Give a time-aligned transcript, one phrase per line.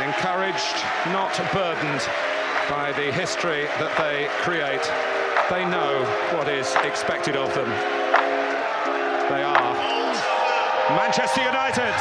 [0.00, 0.76] encouraged,
[1.12, 2.00] not burdened
[2.70, 4.82] by the history that they create.
[5.50, 6.04] They know
[6.36, 7.68] what is expected of them.
[9.28, 9.74] They are
[10.96, 11.92] Manchester United.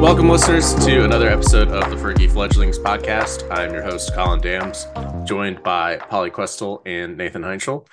[0.00, 3.50] Welcome, listeners, to another episode of the Fergie Fledglings podcast.
[3.50, 4.86] I'm your host, Colin Dams,
[5.24, 7.86] joined by Pauly Questel and Nathan Heinschel.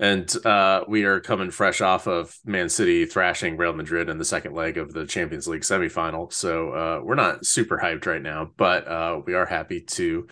[0.00, 4.24] And uh, we are coming fresh off of Man City thrashing Real Madrid in the
[4.24, 6.32] second leg of the Champions League semifinal.
[6.32, 10.28] So uh, we're not super hyped right now, but uh, we are happy to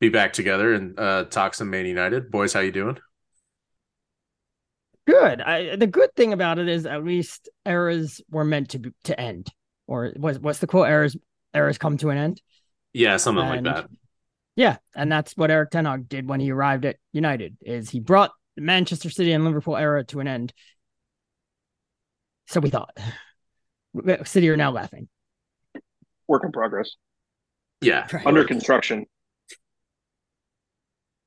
[0.00, 2.30] be back together and uh, talk some Man United.
[2.30, 2.98] Boys, how you doing?
[5.06, 5.42] Good.
[5.42, 9.20] I, the good thing about it is at least eras were meant to be, to
[9.20, 9.48] end.
[9.86, 10.88] Or was what's the quote?
[10.88, 11.16] Eras
[11.52, 12.40] eras come to an end.
[12.94, 13.90] Yeah, something And- like that.
[14.56, 17.56] Yeah, and that's what Erik Ten Hag did when he arrived at United.
[17.62, 20.52] Is he brought the Manchester City and Liverpool era to an end?
[22.46, 22.96] So we thought.
[24.24, 25.08] City are now laughing.
[26.28, 26.96] work in progress
[27.80, 29.06] Yeah, under construction.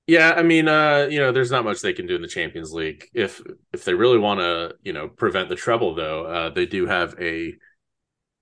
[0.07, 2.71] Yeah, I mean, uh, you know, there's not much they can do in the Champions
[2.71, 3.05] League.
[3.13, 3.41] If
[3.73, 7.15] if they really want to, you know, prevent the treble, though, uh, they do have
[7.19, 7.53] a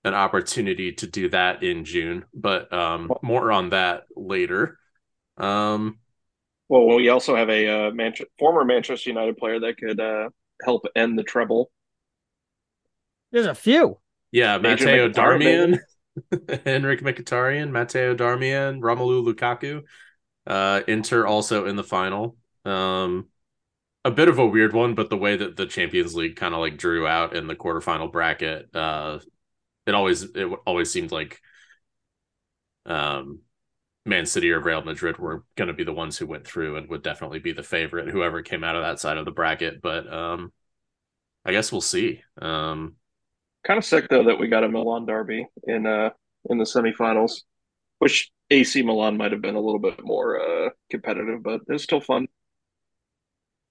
[0.04, 2.24] an opportunity to do that in June.
[2.34, 4.78] But um, more on that later.
[5.36, 5.98] Um,
[6.68, 10.30] Well, we also have a uh, Manche- former Manchester United player that could uh,
[10.64, 11.70] help end the treble.
[13.30, 13.98] There's a few.
[14.32, 15.78] yeah, Major Matteo Mkhitaryan, Darmian,
[16.32, 19.82] Henrikh Mkhitaryan, Matteo Darmian, Romelu Lukaku,
[20.46, 22.36] uh, Inter also in the final.
[22.64, 23.28] Um,
[24.04, 26.60] a bit of a weird one, but the way that the Champions League kind of
[26.60, 29.20] like drew out in the quarterfinal bracket, uh,
[29.86, 31.40] it always it always seemed like
[32.86, 33.40] um,
[34.06, 36.88] Man City or Real Madrid were going to be the ones who went through and
[36.88, 39.80] would definitely be the favorite, whoever came out of that side of the bracket.
[39.82, 40.52] But um,
[41.44, 42.22] I guess we'll see.
[42.40, 42.96] Um,
[43.66, 46.10] Kind of sick though that we got a Milan derby in uh
[46.50, 47.42] in the semifinals,
[47.98, 51.82] which AC Milan might have been a little bit more uh competitive, but it was
[51.82, 52.28] still fun.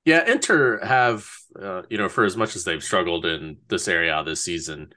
[0.06, 1.26] Yeah, Inter have,
[1.60, 4.94] uh, you know, for as much as they've struggled in this area this season,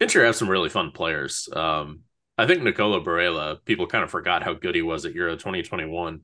[0.00, 1.48] Inter have some really fun players.
[1.54, 2.00] Um,
[2.40, 6.22] I think Nicola Barella, people kind of forgot how good he was at Euro 2021.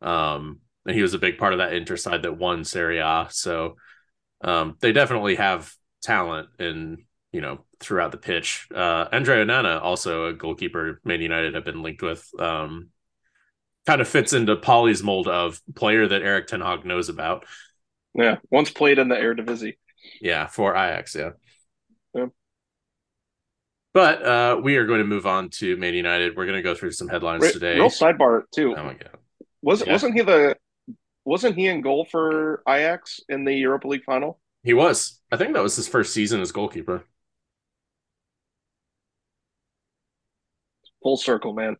[0.00, 3.26] Um, and he was a big part of that Inter side that won Serie A.
[3.30, 3.76] So
[4.40, 6.98] um, they definitely have talent in,
[7.32, 8.68] you know, throughout the pitch.
[8.72, 12.24] Uh, Andre Onana, also a goalkeeper Man United have been linked with.
[12.38, 12.90] Um,
[13.84, 17.46] kind of fits into Pauly's mold of player that Erik Ten Hag knows about.
[18.14, 19.76] Yeah, once played in the Eredivisie.
[20.20, 21.16] Yeah, for Ajax.
[21.16, 21.30] Yeah.
[23.94, 26.36] But uh, we are going to move on to Man United.
[26.36, 27.74] We're going to go through some headlines Re- today.
[27.74, 28.74] Real sidebar too.
[28.76, 29.16] Oh my god.
[29.62, 29.92] Was Yeah.
[29.92, 30.56] wasn't he the
[31.24, 34.40] wasn't he in goal for Ajax in the Europa League final?
[34.62, 35.20] He was.
[35.32, 37.04] I think that was his first season as goalkeeper.
[41.02, 41.76] Full circle, man.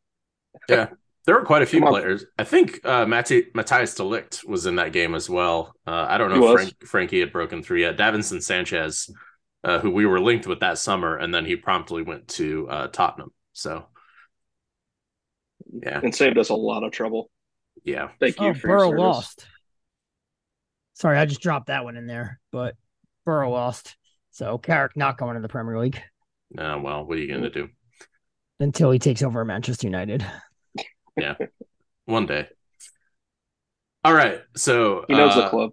[0.69, 0.89] Yeah.
[1.27, 2.25] There were quite a few players.
[2.39, 5.75] I think uh, Matti- Matthias de Ligt was in that game as well.
[5.87, 6.79] Uh, I don't know He if.
[6.89, 7.99] Frank- Frenkie had broken through yet.
[7.99, 9.11] Davinson Sanchez,
[9.65, 12.87] uh, who we were linked with that summer, and then he promptly went to uh,
[12.89, 13.31] Tottenham.
[13.53, 13.87] So,
[15.83, 17.31] yeah, And saved us a lot of trouble.
[17.85, 18.09] yeah.
[18.21, 19.01] Thank you Oh, for Boro service.
[19.01, 19.47] lost.
[20.95, 22.75] Sorry, I just dropped that one in there, but
[23.25, 23.97] Boro lost.
[24.31, 26.01] So Carrick not going to the Premier League
[26.57, 27.69] Uh, well, what are you going to do?
[28.61, 30.25] until he takes over Manchester United.
[31.17, 31.35] Yeah,
[32.07, 32.49] one day.
[34.05, 34.41] All right.
[34.57, 35.71] So He knows uh, the club.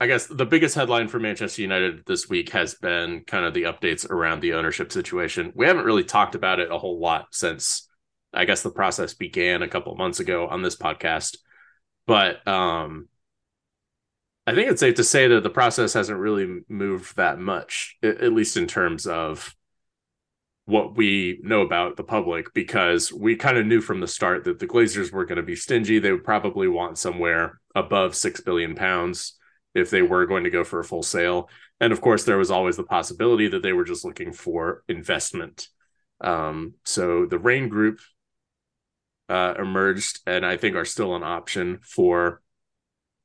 [0.00, 3.64] I guess the biggest headline for Manchester United this week has been kind of the
[3.64, 5.52] updates around the ownership situation.
[5.56, 7.88] We haven't really talked about it a whole lot since
[8.32, 11.38] I guess the process began a couple months ago on this podcast.
[12.06, 13.08] But um
[14.46, 18.32] I think it's safe to say that the process hasn't really moved that much, at
[18.32, 19.54] least in terms of
[20.64, 24.58] what we know about the public, because we kind of knew from the start that
[24.58, 25.98] the Glazers were going to be stingy.
[25.98, 29.37] They would probably want somewhere above six billion pounds
[29.74, 31.48] if they were going to go for a full sale.
[31.80, 35.68] And of course, there was always the possibility that they were just looking for investment.
[36.20, 38.00] Um, so the Raine Group
[39.28, 42.40] uh, emerged, and I think are still an option for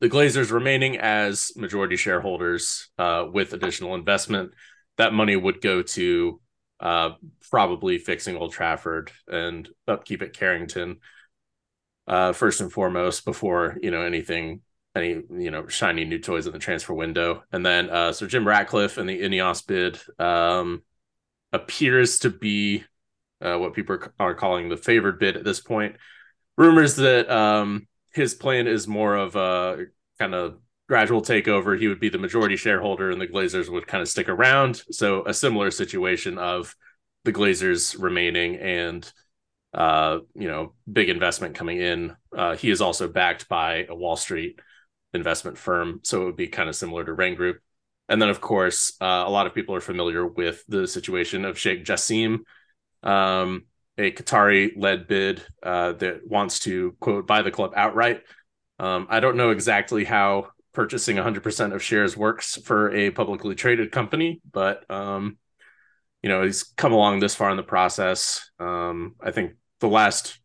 [0.01, 4.51] the Glazers remaining as majority shareholders uh, with additional investment.
[4.97, 6.41] That money would go to
[6.79, 7.11] uh,
[7.49, 10.97] probably fixing Old Trafford and upkeep at Carrington
[12.07, 14.61] uh, first and foremost before you know anything
[14.95, 17.43] any you know shiny new toys in the transfer window.
[17.51, 20.83] And then uh, so Jim Ratcliffe and the Ineos bid um,
[21.51, 22.83] appears to be
[23.41, 25.95] uh, what people are- calling the favored bid at this point.
[26.57, 29.85] rumors that um, his plan is more of a
[30.19, 31.79] kind of gradual takeover.
[31.79, 34.83] He would be the majority shareholder, and the Glazers would kind of stick around.
[34.91, 36.75] So a similar situation of
[37.23, 39.11] the Glazers remaining and
[39.73, 42.15] uh, you know, big investment coming in.
[42.35, 44.59] Uh, he is also backed by a Wall Street
[45.13, 47.59] investment firm, so it would be kind of similar to Raine Group.
[48.09, 51.57] And then, of course, uh, a lot of people are familiar with the situation of
[51.57, 52.39] Sheikh Jassim,
[53.01, 53.65] um,
[53.97, 58.21] a Qatari-led bid uh, that wants to quote buy the club outright.
[58.79, 63.91] Um, I don't know exactly how purchasing 100% of shares works for a publicly traded
[63.91, 65.37] company, but um,
[66.21, 68.49] you know he's come along this far in the process.
[68.59, 70.39] Um, I think the last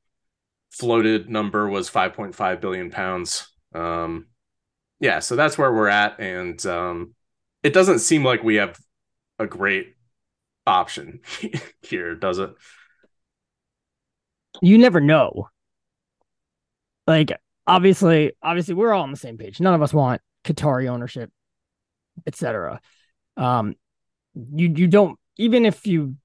[0.71, 3.49] floated number was 5.5 billion pounds.
[3.75, 4.27] Um,
[5.01, 7.15] yeah, so that's where we're at, and um,
[7.63, 8.79] it doesn't seem like we have
[9.39, 9.95] a great
[10.67, 11.21] option
[11.83, 12.51] here, does it?
[14.61, 15.49] You never know.
[17.07, 17.33] Like
[17.67, 19.61] obviously, obviously, we're all on the same page.
[19.61, 21.31] None of us want Qatari ownership,
[22.27, 22.81] etc.
[23.37, 23.75] Um,
[24.35, 26.17] you you don't even if you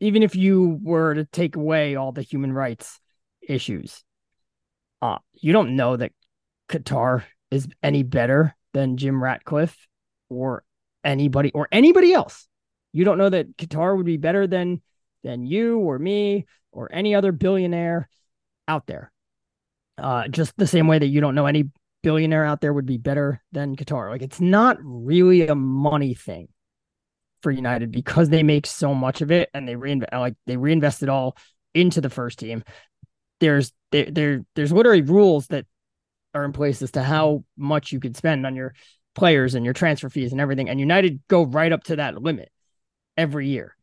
[0.00, 2.98] even if you were to take away all the human rights
[3.42, 4.02] issues,
[5.02, 6.12] uh, you don't know that
[6.68, 9.88] Qatar is any better than Jim Ratcliffe
[10.28, 10.64] or
[11.04, 12.46] anybody or anybody else.
[12.92, 14.82] You don't know that Qatar would be better than
[15.22, 18.08] than you or me or any other billionaire
[18.68, 19.12] out there.
[19.98, 21.70] Uh, just the same way that you don't know any
[22.02, 24.10] billionaire out there would be better than Qatar.
[24.10, 26.48] Like it's not really a money thing
[27.42, 31.02] for United because they make so much of it and they reinvest like they reinvest
[31.02, 31.36] it all
[31.74, 32.62] into the first team.
[33.40, 35.66] There's there, there there's literally rules that
[36.34, 38.74] are in place as to how much you could spend on your
[39.14, 40.68] players and your transfer fees and everything.
[40.68, 42.50] And United go right up to that limit
[43.16, 43.76] every year.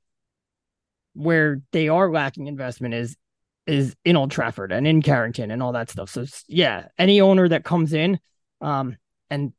[1.13, 3.15] Where they are lacking investment is
[3.65, 6.09] is in Old Trafford and in Carrington and all that stuff.
[6.09, 8.19] So yeah, any owner that comes in
[8.61, 8.97] um
[9.29, 9.53] and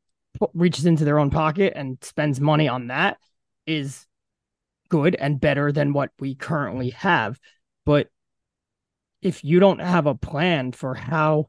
[0.55, 3.19] reaches into their own pocket and spends money on that
[3.67, 4.07] is
[4.89, 7.39] good and better than what we currently have.
[7.85, 8.09] But
[9.21, 11.49] if you don't have a plan for how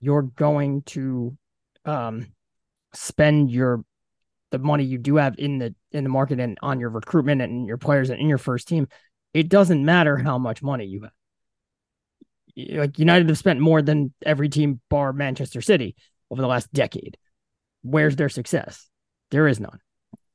[0.00, 1.36] you're going to
[1.84, 2.26] um,
[2.94, 3.84] spend your
[4.50, 7.66] the money you do have in the in the market and on your recruitment and
[7.66, 8.88] your players and in your first team,
[9.32, 11.12] it doesn't matter how much money you have.
[12.56, 15.94] Like United have spent more than every team bar Manchester City
[16.30, 17.16] over the last decade.
[17.82, 18.88] Where's their success?
[19.30, 19.78] There is none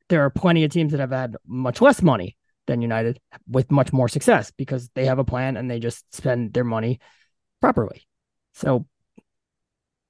[0.10, 3.94] there are plenty of teams that have had much less money than United with much
[3.94, 7.00] more success because they have a plan and they just spend their money
[7.62, 8.08] properly.
[8.54, 8.88] So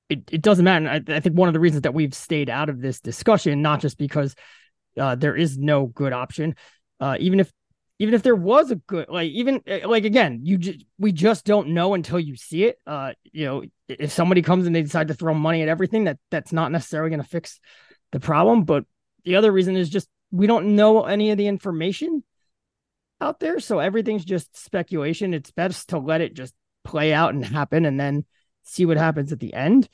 [0.10, 0.88] it, it doesn't matter.
[0.88, 3.82] I, I think one of the reasons that we've stayed out of this discussion, not
[3.82, 4.36] just because
[5.00, 6.56] uh, there is no good option,
[7.00, 7.52] uh, even if
[7.98, 11.46] even if there was a good like even eh, like again you just we just
[11.46, 15.08] don't know until you see it uh you know if somebody comes and they decide
[15.08, 17.58] to throw money at everything that that's not necessarily going to fix
[18.12, 18.84] the problem but
[19.24, 22.22] the other reason is just we don't know any of the information
[23.22, 23.60] out there.
[23.60, 25.34] So everything's just speculation.
[25.34, 26.54] It's best to let it just
[26.84, 28.26] play out and happen and then
[28.66, 29.88] see what happens at the end.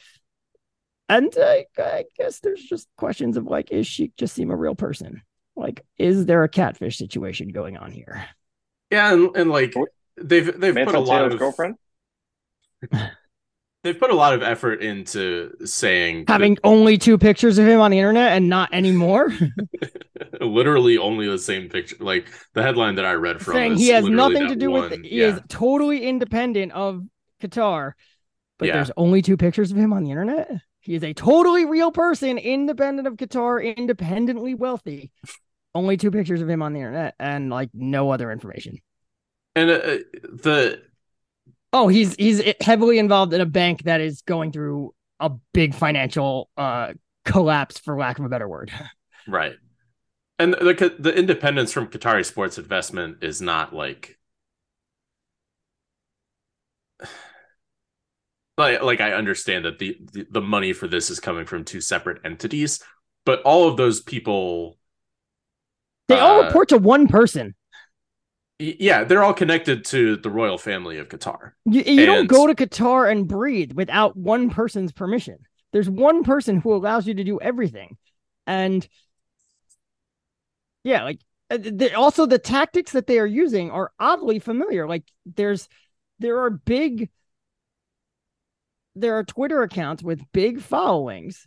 [1.09, 5.21] And uh, I guess there's just questions of like, is Sheikh Jassim a real person?
[5.55, 8.25] Like, is there a catfish situation going on here?
[8.89, 9.73] Yeah, and, and like
[10.21, 11.75] they've they've put a lot of girlfriend.
[13.83, 17.81] they've put a lot of effort into saying having that, only two pictures of him
[17.81, 19.31] on the internet and not anymore.
[20.41, 21.97] literally only the same picture.
[21.99, 24.89] Like the headline that I read from saying he has nothing to do one.
[24.89, 25.03] with.
[25.03, 25.35] He yeah.
[25.35, 27.03] is totally independent of
[27.41, 27.93] Qatar,
[28.61, 28.75] but yeah.
[28.75, 30.51] there's only two pictures of him on the internet.
[30.81, 35.11] He is a totally real person, independent of Qatar, independently wealthy.
[35.73, 38.77] Only two pictures of him on the internet and like no other information.
[39.55, 39.79] And uh,
[40.23, 40.79] the
[41.73, 46.51] Oh, he's he's heavily involved in a bank that is going through a big financial
[46.55, 46.93] uh
[47.25, 48.71] collapse, for lack of a better word.
[49.27, 49.55] Right,
[50.37, 54.19] and the the independence from Qatari sports investment is not like
[58.61, 61.81] like like I understand that the, the the money for this is coming from two
[61.81, 62.81] separate entities,
[63.25, 64.77] but all of those people
[66.07, 67.55] they all uh, report to one person
[68.61, 71.53] yeah, they're all connected to the royal family of Qatar.
[71.65, 75.39] You, you don't go to Qatar and breathe without one person's permission.
[75.73, 77.97] There's one person who allows you to do everything.
[78.45, 78.87] And
[80.83, 81.57] yeah, like uh,
[81.95, 84.87] also the tactics that they are using are oddly familiar.
[84.87, 85.67] Like there's
[86.19, 87.09] there are big
[88.95, 91.45] there are Twitter accounts with big followings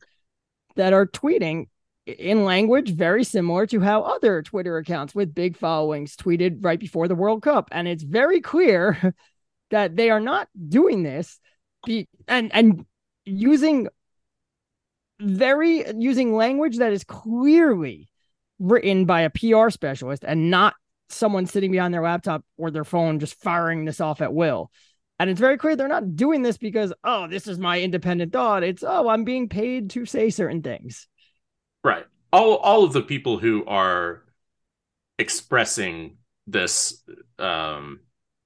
[0.77, 1.67] that are tweeting
[2.07, 7.09] in language very similar to how other Twitter accounts with big followings tweeted right before
[7.09, 7.69] the World Cup.
[7.73, 9.15] And it's very clear
[9.71, 11.41] that they are not doing this
[11.85, 12.87] be and and
[13.25, 13.89] using
[15.21, 18.09] very using language that is clearly
[18.59, 20.75] written by a PR specialist and not
[21.09, 24.71] someone sitting behind their laptop or their phone just firing this off at will.
[25.18, 28.64] And it's very clear they're not doing this because, oh, this is my independent thought.
[28.64, 31.06] It's, oh, I'm being paid to say certain things.
[31.85, 32.04] Right.
[32.33, 34.25] All all of the people who are
[35.18, 36.16] expressing
[36.47, 37.02] this
[37.38, 38.00] um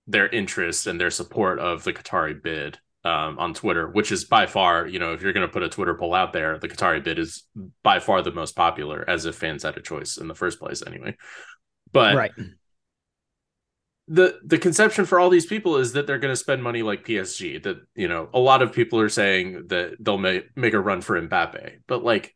[0.07, 4.47] their interest and their support of the Qatari bid um, on Twitter, which is by
[4.47, 7.03] far, you know, if you're going to put a Twitter poll out there, the Qatari
[7.03, 7.45] bid is
[7.83, 10.83] by far the most popular, as if fans had a choice in the first place,
[10.87, 11.17] anyway.
[11.93, 12.33] But right.
[14.09, 17.07] The the conception for all these people is that they're going to spend money like
[17.07, 17.63] PSG.
[17.63, 21.01] That you know, a lot of people are saying that they'll make make a run
[21.01, 22.35] for Mbappe, but like.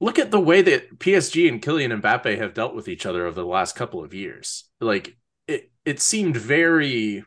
[0.00, 3.40] Look at the way that PSG and Kylian Mbappe have dealt with each other over
[3.40, 4.64] the last couple of years.
[4.80, 7.24] Like it, it seemed very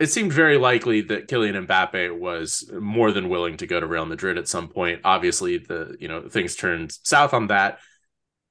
[0.00, 4.06] it seemed very likely that Kylian Mbappe was more than willing to go to Real
[4.06, 5.02] Madrid at some point.
[5.04, 7.78] Obviously, the you know things turned south on that,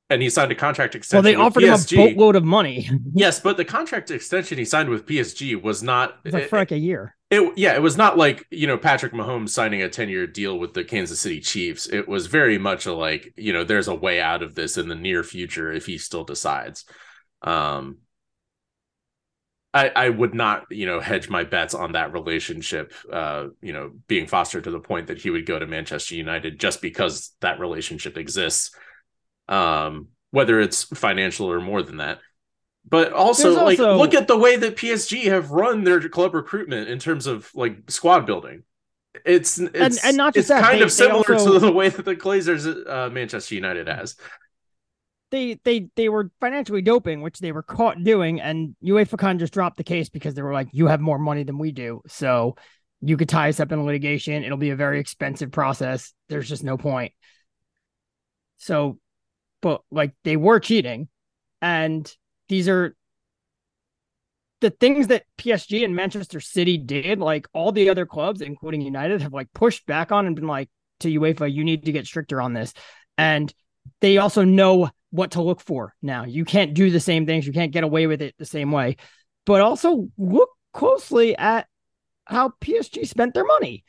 [0.09, 1.23] and he signed a contract extension.
[1.23, 1.91] Well, they offered PSG.
[1.91, 2.89] him a boatload of money.
[3.13, 6.71] yes, but the contract extension he signed with PSG was not It's like for like
[6.71, 7.15] a year.
[7.29, 10.57] It yeah, it was not like you know Patrick Mahomes signing a ten year deal
[10.57, 11.87] with the Kansas City Chiefs.
[11.87, 14.87] It was very much a like you know there's a way out of this in
[14.87, 16.85] the near future if he still decides.
[17.41, 17.99] Um,
[19.71, 23.91] I, I would not, you know, hedge my bets on that relationship, uh, you know,
[24.07, 27.59] being fostered to the point that he would go to Manchester United just because that
[27.59, 28.71] relationship exists,
[29.49, 32.19] um, whether it's financial or more than that.
[32.87, 36.33] But also, There's like, also- look at the way that PSG have run their club
[36.33, 38.63] recruitment in terms of like squad building.
[39.25, 41.89] It's it's and not just it's that, kind they- of similar also- to the way
[41.89, 44.15] that the Glazers, uh, Manchester United has.
[45.31, 49.39] They they they were financially doping, which they were caught doing, and UEFA kind of
[49.41, 52.01] just dropped the case because they were like, "You have more money than we do,
[52.07, 52.55] so
[53.01, 54.43] you could tie us up in litigation.
[54.43, 56.13] It'll be a very expensive process.
[56.29, 57.11] There's just no point."
[58.57, 58.97] So,
[59.61, 61.07] but like they were cheating,
[61.61, 62.11] and
[62.47, 62.95] these are
[64.61, 67.19] the things that PSG and Manchester City did.
[67.19, 70.69] Like all the other clubs, including United, have like pushed back on and been like
[71.01, 72.73] to UEFA, "You need to get stricter on this,"
[73.17, 73.53] and
[74.01, 76.25] they also know what to look for now.
[76.25, 77.47] You can't do the same things.
[77.47, 78.97] You can't get away with it the same way.
[79.45, 81.67] But also look closely at
[82.25, 83.83] how PSG spent their money.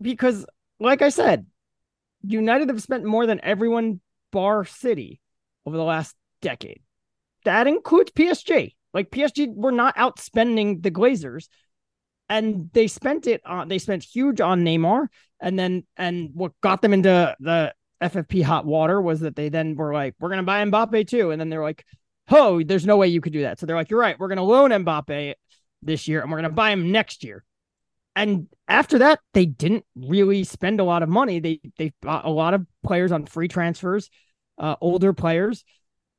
[0.00, 0.46] Because,
[0.80, 1.46] like I said,
[2.22, 4.00] United have spent more than everyone
[4.36, 5.18] bar City
[5.64, 6.82] over the last decade.
[7.44, 8.74] That includes PSG.
[8.92, 11.48] Like PSG were not outspending the Glazers.
[12.28, 15.06] And they spent it on they spent huge on Neymar.
[15.40, 19.74] And then and what got them into the FFP hot water was that they then
[19.74, 21.30] were like, we're to buy Mbappe too.
[21.30, 21.82] And then they're like,
[22.30, 23.58] oh, there's no way you could do that.
[23.58, 24.18] So they're like, you're right.
[24.18, 25.32] We're to loan Mbappe
[25.80, 27.42] this year and we're to buy him next year.
[28.16, 31.38] And after that, they didn't really spend a lot of money.
[31.38, 34.08] They they bought a lot of players on free transfers,
[34.58, 35.64] uh, older players,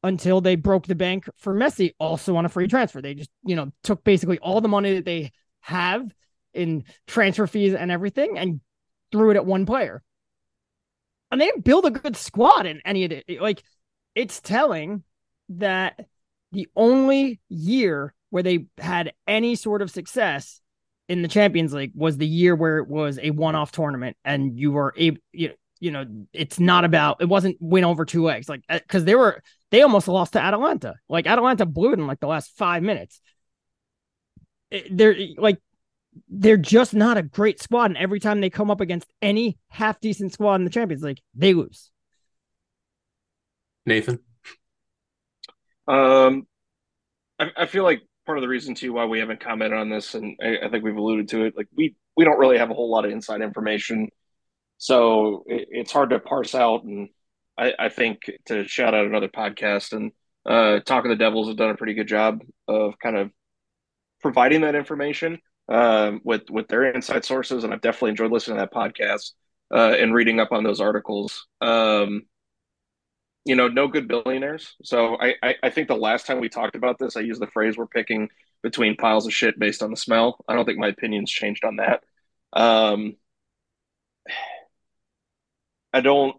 [0.04, 3.02] until they broke the bank for Messi, also on a free transfer.
[3.02, 6.14] They just you know took basically all the money that they have
[6.54, 8.62] in transfer fees and everything and
[9.12, 10.02] threw it at one player
[11.32, 13.42] and they didn't build a good squad in any of it.
[13.42, 13.64] Like,
[14.16, 15.04] it's telling
[15.50, 16.08] that
[16.52, 20.62] the only year where they had any sort of success
[21.10, 24.72] in the Champions League was the year where it was a one-off tournament, and you
[24.72, 28.62] were able, you, you know, it's not about it wasn't win over two legs, like
[28.70, 29.42] because they were
[29.72, 30.96] they almost lost to Atalanta.
[31.10, 33.22] Like Atalanta blew it in like the last five minutes.
[34.92, 35.60] They're like
[36.30, 37.86] they're just not a great squad.
[37.86, 41.22] And every time they come up against any half decent squad in the Champions League,
[41.36, 41.92] they lose.
[43.86, 44.20] Nathan,
[45.88, 46.48] Um,
[47.40, 50.16] I, I feel like part of the reason too why we haven't commented on this,
[50.16, 52.74] and I, I think we've alluded to it, like we we don't really have a
[52.74, 54.10] whole lot of inside information,
[54.78, 56.84] so it, it's hard to parse out.
[56.84, 57.10] And
[57.58, 60.12] I, I think to shout out another podcast and
[60.46, 63.32] uh, Talk of the Devils has done a pretty good job of kind of
[64.22, 68.62] providing that information um, with with their inside sources, and I've definitely enjoyed listening to
[68.62, 69.32] that podcast
[69.74, 71.48] uh, and reading up on those articles.
[71.62, 72.24] Um,
[73.46, 74.76] you know, no good billionaires.
[74.84, 77.48] So I, I, I think the last time we talked about this, I used the
[77.48, 78.30] phrase we're picking
[78.62, 80.44] between piles of shit based on the smell.
[80.50, 82.04] I don't think my opinion's changed on that.
[82.52, 83.16] Um,
[85.98, 86.36] I don't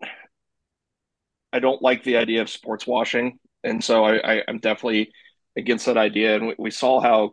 [1.53, 5.11] I don't like the idea of sports washing, and so I, I I'm definitely
[5.57, 6.37] against that idea.
[6.37, 7.33] And we, we saw how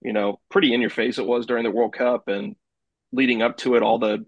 [0.00, 2.56] you know pretty in your face it was during the World Cup and
[3.12, 4.24] leading up to it, all the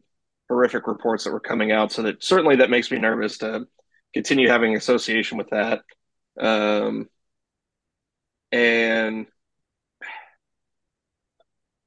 [0.50, 1.92] horrific reports that were coming out.
[1.92, 3.66] So that certainly that makes me nervous to
[4.12, 5.80] continue having association with that.
[6.38, 7.08] Um,
[8.52, 9.28] and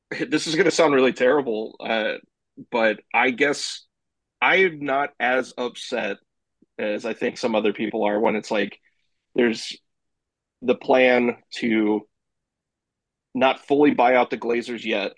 [0.30, 2.14] this is going to sound really terrible, uh,
[2.72, 3.86] but I guess
[4.44, 6.18] I'm not as upset
[6.78, 8.78] as I think some other people are when it's like
[9.36, 9.78] there's
[10.62, 12.02] the plan to
[13.34, 15.14] not fully buy out the Glazers yet,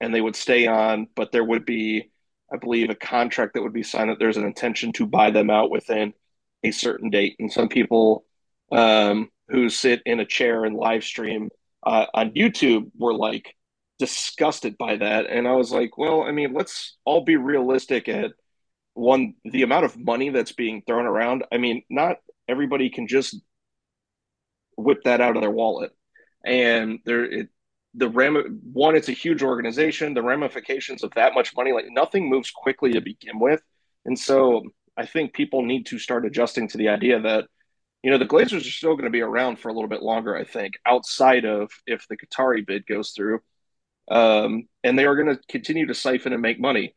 [0.00, 2.12] and they would stay on, but there would be,
[2.52, 5.50] I believe, a contract that would be signed that there's an intention to buy them
[5.50, 6.14] out within
[6.62, 7.34] a certain date.
[7.40, 8.24] And some people
[8.70, 11.50] um, who sit in a chair and live stream
[11.84, 13.56] uh, on YouTube were like
[13.98, 15.26] disgusted by that.
[15.26, 18.30] And I was like, well, I mean, let's all be realistic at
[18.98, 21.44] one, the amount of money that's being thrown around.
[21.52, 22.16] I mean, not
[22.48, 23.36] everybody can just
[24.76, 25.92] whip that out of their wallet.
[26.44, 27.48] And there, it,
[27.94, 30.14] the ram one, it's a huge organization.
[30.14, 33.62] The ramifications of that much money, like nothing moves quickly to begin with.
[34.04, 34.64] And so
[34.96, 37.46] I think people need to start adjusting to the idea that
[38.02, 40.36] you know, the Glazers are still going to be around for a little bit longer,
[40.36, 43.40] I think, outside of if the Qatari bid goes through.
[44.10, 46.94] Um, and they are going to continue to siphon and make money.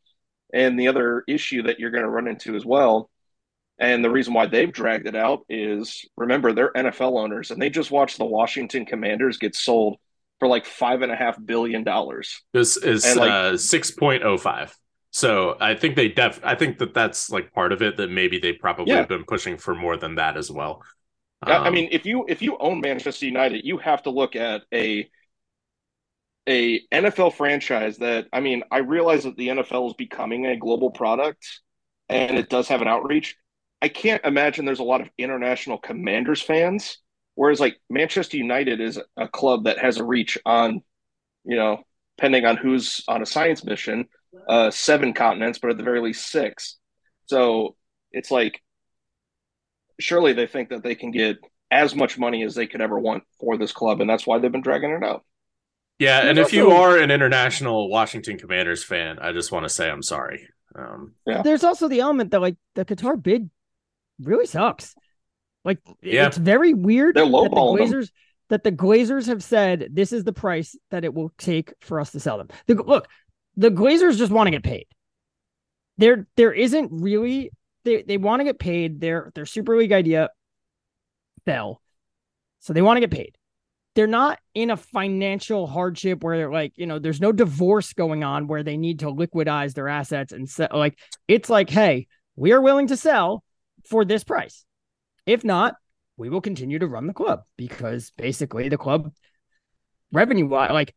[0.53, 3.09] And the other issue that you're going to run into as well,
[3.79, 7.69] and the reason why they've dragged it out is remember, they're NFL owners and they
[7.69, 9.97] just watched the Washington Commanders get sold
[10.39, 12.41] for like five and a half billion dollars.
[12.53, 14.71] This is like, uh, 6.05.
[15.11, 18.39] So I think they def I think that that's like part of it that maybe
[18.39, 18.99] they probably yeah.
[18.99, 20.83] have been pushing for more than that as well.
[21.43, 24.61] Um, I mean, if you if you own Manchester United, you have to look at
[24.73, 25.09] a
[26.51, 30.91] a NFL franchise that I mean, I realize that the NFL is becoming a global
[30.91, 31.61] product
[32.09, 33.35] and it does have an outreach.
[33.81, 36.97] I can't imagine there's a lot of international Commanders fans,
[37.35, 40.81] whereas like Manchester United is a club that has a reach on,
[41.45, 41.83] you know,
[42.17, 44.07] depending on who's on a science mission
[44.47, 46.77] uh, seven continents, but at the very least six.
[47.25, 47.75] So
[48.11, 48.61] it's like,
[49.99, 51.37] surely they think that they can get
[51.69, 54.51] as much money as they could ever want for this club, and that's why they've
[54.51, 55.23] been dragging it out.
[56.01, 59.65] Yeah, and, and if also, you are an international Washington Commanders fan, I just want
[59.65, 60.47] to say I'm sorry.
[60.73, 61.43] Um, yeah.
[61.43, 63.51] There's also the element that like the Qatar bid
[64.19, 64.95] really sucks.
[65.63, 66.25] Like yeah.
[66.25, 68.15] it's very weird They're that the Glazers them.
[68.49, 72.11] that the Glazers have said this is the price that it will take for us
[72.13, 72.47] to sell them.
[72.65, 73.07] The, look,
[73.55, 74.87] the Glazers just want to get paid.
[75.99, 77.51] There, there isn't really
[77.83, 79.01] they they want to get paid.
[79.01, 80.31] Their their Super League idea
[81.45, 81.79] fell,
[82.59, 83.37] so they want to get paid.
[83.93, 88.23] They're not in a financial hardship where they're like, you know, there's no divorce going
[88.23, 90.69] on where they need to liquidize their assets and sell.
[90.71, 93.43] Like it's like, hey, we are willing to sell
[93.85, 94.65] for this price.
[95.25, 95.75] If not,
[96.17, 99.11] we will continue to run the club because basically the club
[100.11, 100.93] revenue like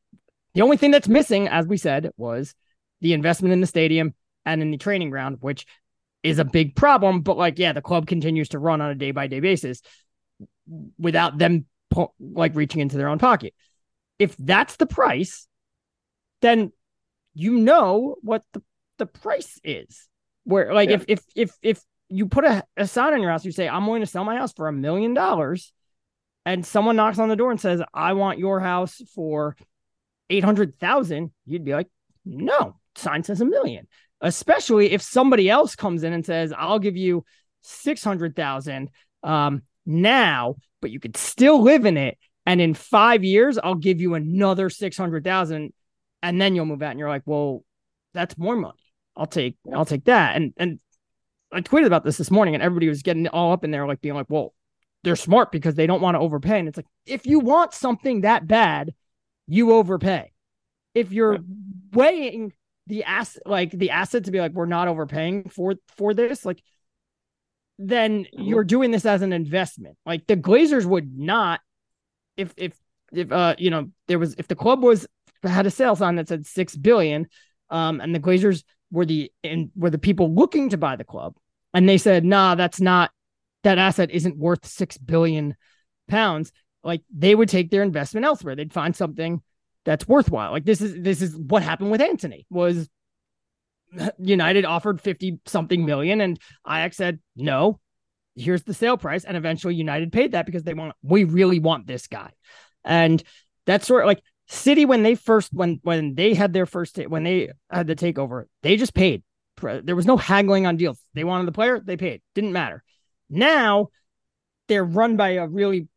[0.54, 2.54] the only thing that's missing, as we said, was
[3.00, 4.14] the investment in the stadium
[4.46, 5.66] and in the training ground, which
[6.22, 7.22] is a big problem.
[7.22, 9.82] But like, yeah, the club continues to run on a day by day basis
[10.98, 13.54] without them po- like reaching into their own pocket.
[14.18, 15.46] If that's the price,
[16.42, 16.72] then
[17.34, 18.62] you know what the,
[18.98, 20.08] the price is.
[20.44, 20.96] Where like yeah.
[20.96, 21.80] if if if if
[22.10, 24.36] you put a, a sign on your house, you say, I'm willing to sell my
[24.36, 25.72] house for a million dollars,
[26.44, 29.56] and someone knocks on the door and says, I want your house for
[30.28, 31.88] 800,000, you'd be like,
[32.26, 33.86] no, sign says a million.
[34.20, 37.24] Especially if somebody else comes in and says, I'll give you
[37.62, 38.90] 600,000
[39.22, 42.18] um, now, but you could still live in it.
[42.44, 45.72] And in five years, I'll give you another 600,000
[46.22, 46.90] and then you'll move out.
[46.90, 47.64] And you're like, well,
[48.12, 48.74] that's more money.
[49.16, 50.36] I'll take, I'll take that.
[50.36, 50.80] And, and
[51.50, 54.02] I tweeted about this this morning and everybody was getting all up in there, like
[54.02, 54.52] being like, well,
[55.04, 56.58] they're smart because they don't want to overpay.
[56.58, 58.92] And it's like, if you want something that bad,
[59.46, 60.32] you overpay.
[60.94, 61.38] If you're
[61.94, 62.52] weighing
[62.88, 66.62] the asset, like the asset to be like, we're not overpaying for for this, like
[67.78, 68.42] then mm-hmm.
[68.42, 69.96] you're doing this as an investment.
[70.06, 71.60] Like the Glazers would not,
[72.36, 72.74] if if
[73.12, 75.06] if uh you know there was if the club was
[75.42, 77.26] had a sales sign that said six billion,
[77.70, 81.34] um, and the Glazers were the and were the people looking to buy the club,
[81.72, 83.10] and they said, nah, that's not
[83.62, 85.56] that asset isn't worth six billion
[86.08, 86.52] pounds
[86.84, 88.54] like they would take their investment elsewhere.
[88.54, 89.42] They'd find something
[89.84, 90.52] that's worthwhile.
[90.52, 92.88] Like this is this is what happened with Antony was
[94.18, 97.80] United offered 50 something million and Ajax said no.
[98.36, 101.86] Here's the sale price and eventually United paid that because they want we really want
[101.86, 102.32] this guy.
[102.84, 103.22] And
[103.64, 107.24] that's sort of like City when they first when when they had their first when
[107.24, 109.22] they had the takeover, they just paid.
[109.62, 111.00] There was no haggling on deals.
[111.14, 112.20] They wanted the player, they paid.
[112.34, 112.82] Didn't matter.
[113.30, 113.88] Now
[114.68, 115.88] they're run by a really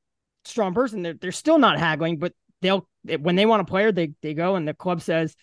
[0.45, 2.88] strong person, they're they're still not haggling, but they'll
[3.19, 5.36] when they want a player, they they go and the club says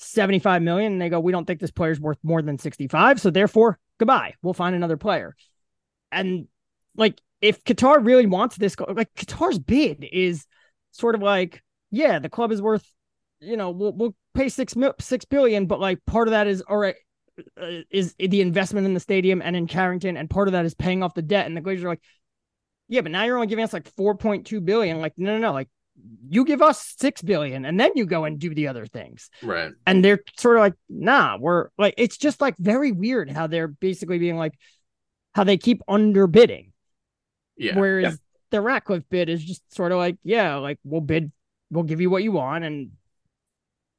[0.00, 3.30] 75 million, and they go, we don't think this player's worth more than 65, so
[3.30, 4.34] therefore, goodbye.
[4.42, 5.36] We'll find another player.
[6.10, 6.48] And
[6.96, 10.46] like if Qatar really wants this, like Qatar's bid is
[10.92, 12.86] sort of like, yeah, the club is worth,
[13.40, 16.76] you know, we'll we'll pay six six billion, but like part of that is all
[16.76, 16.96] right,
[17.60, 20.74] uh, is the investment in the stadium and in Carrington, and part of that is
[20.74, 21.46] paying off the debt.
[21.46, 22.02] And the Glazers are like,
[22.88, 25.00] yeah, but now you're only giving us like four point two billion.
[25.00, 25.68] Like, no, no, no, like
[26.28, 29.30] you give us six billion, and then you go and do the other things.
[29.42, 29.72] Right.
[29.86, 33.68] And they're sort of like, nah, we're like, it's just like very weird how they're
[33.68, 34.54] basically being like,
[35.34, 36.72] how they keep underbidding.
[37.56, 37.78] Yeah.
[37.78, 38.18] Whereas
[38.50, 41.30] the Ratcliffe bid is just sort of like, yeah, like we'll bid,
[41.70, 42.90] we'll give you what you want, and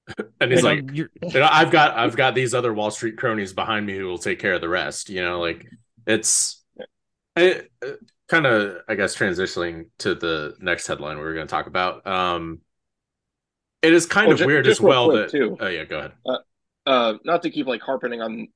[0.41, 3.53] And he's like, you're- you know, I've got I've got these other Wall Street cronies
[3.53, 5.09] behind me who will take care of the rest.
[5.09, 5.65] You know, like
[6.07, 6.63] it's
[7.35, 7.71] it,
[8.31, 12.05] kind of I guess transitioning to the next headline we are going to talk about.
[12.07, 12.61] Um,
[13.81, 15.29] it is kind Oh, of ju- weird just as well that.
[15.29, 15.57] too.
[15.59, 16.13] Oh yeah, go ahead.
[16.85, 18.47] uh, not to keep like harping on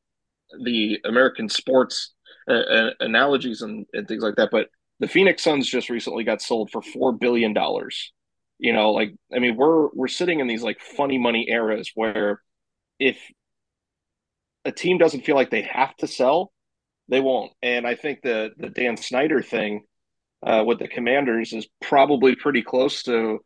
[0.64, 2.14] the American sports
[2.50, 6.42] uh, uh, analogies and, and things like that, but the Phoenix Suns just recently got
[6.42, 8.14] sold for four billion dollars.
[8.60, 12.42] You know, like I mean, we're we're sitting in these like funny money eras where
[13.00, 13.18] if
[14.66, 16.52] a team doesn't feel like they have to sell,
[17.08, 17.52] they won't.
[17.62, 19.84] And I think the the Dan Snyder thing
[20.46, 23.40] uh, with the Commanders is probably pretty close to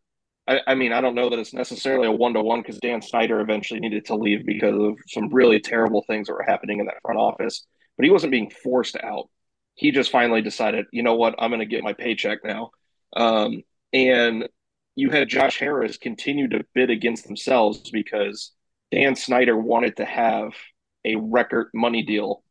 [0.50, 3.02] I, I mean, I don't know that it's necessarily a one to one because Dan
[3.02, 6.88] Snyder eventually needed to leave because of some really terrible things that were happening in
[6.88, 7.66] that front office.
[7.96, 9.30] But he wasn't being forced out.
[9.76, 12.72] He just finally decided, you know what, I'm going to get my paycheck now.
[13.16, 13.62] Um,
[13.94, 14.50] and
[14.96, 18.52] you had Josh Harris continue to bid against themselves because
[18.92, 20.54] Dan Snyder wanted to have
[21.06, 22.44] a record money deal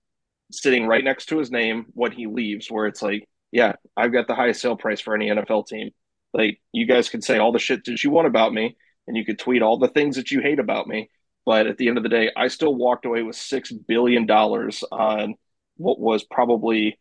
[0.50, 4.26] sitting right next to his name when he leaves, where it's like, yeah, I've got
[4.26, 5.90] the highest sale price for any NFL team.
[6.34, 9.24] Like you guys can say all the shit that you want about me, and you
[9.24, 11.08] could tweet all the things that you hate about me.
[11.46, 14.84] But at the end of the day, I still walked away with six billion dollars
[14.92, 15.34] on
[15.78, 16.98] what was probably,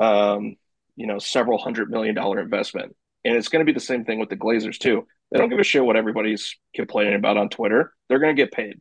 [0.00, 0.56] um,
[0.96, 2.96] you know, several hundred million dollar investment.
[3.24, 5.06] And it's going to be the same thing with the Glazers too.
[5.30, 7.92] They don't give a shit what everybody's complaining about on Twitter.
[8.08, 8.80] They're going to get paid,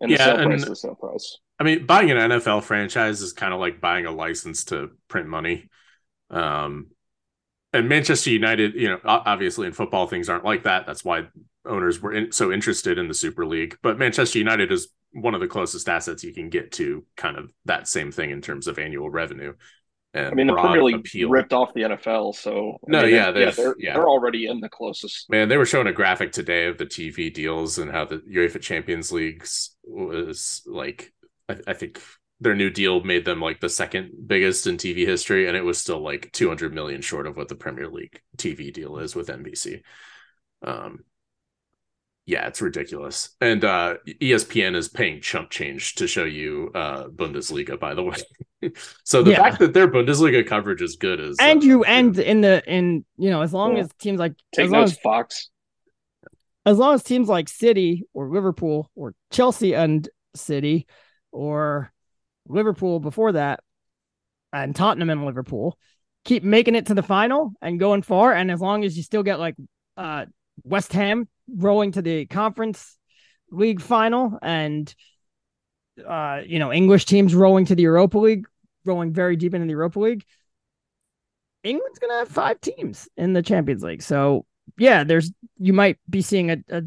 [0.00, 1.38] and the Yeah, sale and- price is the sale price.
[1.58, 5.28] I mean, buying an NFL franchise is kind of like buying a license to print
[5.28, 5.68] money.
[6.30, 6.88] Um,
[7.72, 10.86] and Manchester United, you know, obviously in football things aren't like that.
[10.86, 11.28] That's why
[11.64, 13.76] owners were in, so interested in the Super League.
[13.82, 17.52] But Manchester United is one of the closest assets you can get to kind of
[17.64, 19.54] that same thing in terms of annual revenue.
[20.14, 21.28] And I mean, the Premier League appeal.
[21.28, 23.92] ripped off the NFL, so I No, mean, yeah, they're, they've- they're, yeah.
[23.94, 25.28] they're already in the closest.
[25.28, 28.60] Man, they were showing a graphic today of the TV deals and how the UEFA
[28.62, 31.12] Champions Leagues was like,
[31.48, 32.00] I, I think
[32.40, 35.78] their new deal made them like the second biggest in TV history, and it was
[35.78, 39.82] still like 200 million short of what the Premier League TV deal is with NBC.
[40.62, 41.00] Um,
[42.26, 43.30] yeah, it's ridiculous.
[43.40, 48.16] And uh, ESPN is paying chump change to show you uh, Bundesliga, by the way.
[49.04, 49.36] so the Yeah.
[49.44, 51.92] fact that their Bundesliga coverage is good is and uh, you yeah.
[51.98, 53.84] and in the in you know as long Yeah.
[53.84, 55.50] as teams like Take as long as, Fox.
[56.64, 60.86] as long as teams like City or Liverpool or Chelsea and City
[61.36, 61.92] or
[62.48, 63.60] Liverpool before that
[64.52, 65.78] and Tottenham and Liverpool
[66.24, 68.32] keep making it to the final and going far.
[68.34, 69.54] And as long as you still get like
[69.96, 70.26] uh
[70.64, 72.98] West Ham rolling to the conference
[73.50, 74.92] league final and
[76.06, 78.46] uh you know English teams rolling to the Europa League
[78.84, 80.24] rolling very deep into the Europa League
[81.62, 84.02] England's to have five teams in the Champions League.
[84.02, 84.44] So
[84.78, 86.82] yeah there's you might be seeing a, a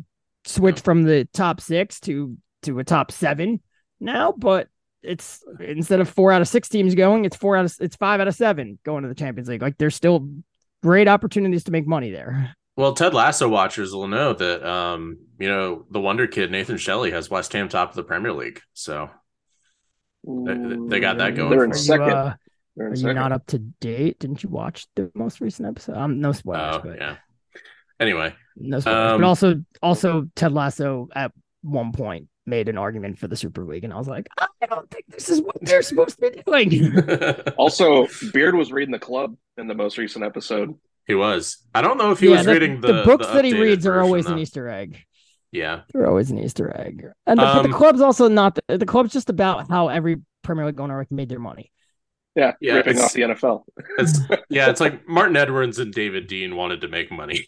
[0.46, 3.62] switch from the top 6 to to a top 7
[4.00, 4.68] now but
[5.02, 8.20] it's instead of 4 out of 6 teams going it's 4 out of it's 5
[8.22, 10.30] out of 7 going to the Champions League like there's still
[10.84, 15.48] great opportunities to make money there Well, Ted Lasso watchers will know that um, you
[15.50, 18.62] know, the wonder kid Nathan Shelley has West Ham top of the Premier League.
[18.74, 19.10] So
[20.26, 22.10] They- they got that going They're in for Are you, second.
[22.10, 22.36] uh,
[22.78, 24.20] They're in Are you not up to date?
[24.20, 25.98] Didn't you watch the most recent episode?
[25.98, 27.16] Um, no spoilers, oh but yeah.
[28.00, 29.12] Anyway, no spoilers.
[29.14, 31.32] Um, but also, also Ted Lasso at
[31.62, 34.90] one point made an argument for the Super League, and I was like, I don't
[34.90, 36.94] think this is what they're supposed to be doing.
[37.58, 40.76] Also, Beard was reading the club in the most recent episode.
[41.08, 41.66] he was.
[41.74, 43.54] I don't know if he yeah, was the, reading the, the books the that he
[43.54, 44.34] reads are always though.
[44.34, 45.00] an Easter egg.
[45.52, 45.82] Yeah.
[45.94, 48.58] They're always an Easter egg, and the, but the Um, club's also not.
[48.68, 51.72] The, the club's just about how every Premier League owner made their money.
[52.36, 53.64] Yeah, Yeah, ripping off the NFL.
[53.98, 57.48] It's yeah, it's like Martin Edwards and David Dein wanted to make money.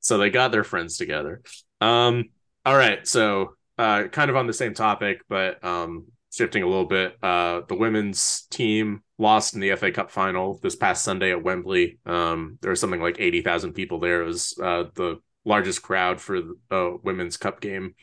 [0.00, 1.42] so they got their friends together.
[1.80, 2.30] Um
[2.64, 6.86] all right, so uh kind of on the same topic but um shifting a little
[6.86, 7.16] bit.
[7.22, 11.98] Uh the women's team lost in the FA Cup final this past Sunday at Wembley.
[12.06, 14.22] Um there was something like 80,000 people there.
[14.22, 17.94] It was uh the largest crowd for the uh, women's cup game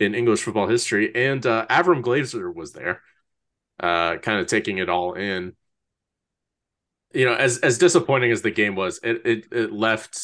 [0.00, 3.02] in English football history and uh Avram Glazer was there.
[3.80, 5.54] Uh kind of taking it all in
[7.14, 10.18] you know, as as disappointing as the game was, it it, it left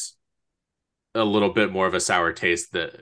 [1.15, 2.95] a little bit more of a sour taste that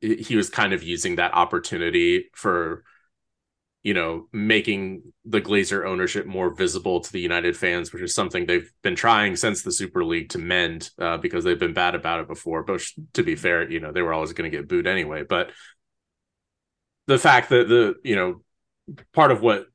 [0.00, 2.84] he was kind of using that opportunity for
[3.82, 8.44] you know making the glazer ownership more visible to the united fans which is something
[8.44, 12.20] they've been trying since the super league to mend uh, because they've been bad about
[12.20, 12.62] it before.
[12.62, 12.82] But
[13.14, 15.24] to be fair you know they were always going to get booed anyway.
[15.28, 15.50] But
[17.06, 18.42] the fact that the you know
[19.12, 19.66] part of what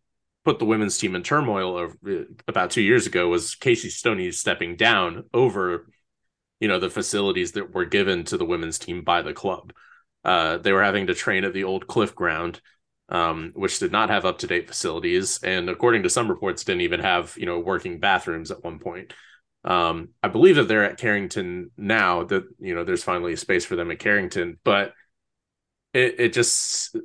[0.43, 4.31] put the women's team in turmoil of, uh, about two years ago was casey stoney
[4.31, 5.87] stepping down over
[6.59, 9.73] you know the facilities that were given to the women's team by the club
[10.23, 12.61] uh, they were having to train at the old cliff ground
[13.09, 16.81] um, which did not have up to date facilities, and according to some reports, didn't
[16.81, 19.13] even have you know working bathrooms at one point.
[19.65, 22.23] Um, I believe that they're at Carrington now.
[22.23, 24.93] That you know there's finally a space for them at Carrington, but
[25.93, 26.95] it it just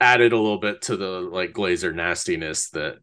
[0.00, 2.98] added a little bit to the like Glazer nastiness that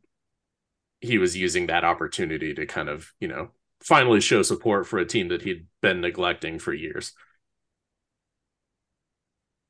[1.01, 3.49] he was using that opportunity to kind of you know
[3.81, 7.13] finally show support for a team that he'd been neglecting for years.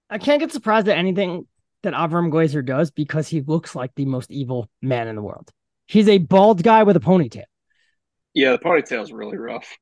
[0.10, 1.48] I can't get surprised at anything
[1.84, 5.52] that Avram Glazer does because he looks like the most evil man in the world.
[5.88, 7.44] He's a bald guy with a ponytail.
[8.34, 9.78] Yeah, the ponytail is really rough.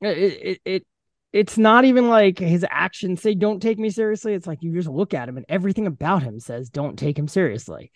[0.00, 0.86] It, it, it
[1.32, 4.34] it's not even like his actions say don't take me seriously.
[4.34, 7.28] It's like you just look at him and everything about him says don't take him
[7.28, 7.90] seriously.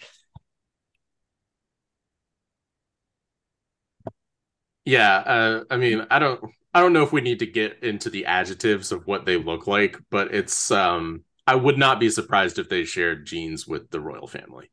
[4.84, 6.42] Yeah, uh, I mean, I don't
[6.76, 9.66] I don't know if we need to get into the adjectives of what they look
[9.66, 13.98] like, but it's um I would not be surprised if they shared genes with the
[13.98, 14.70] royal family.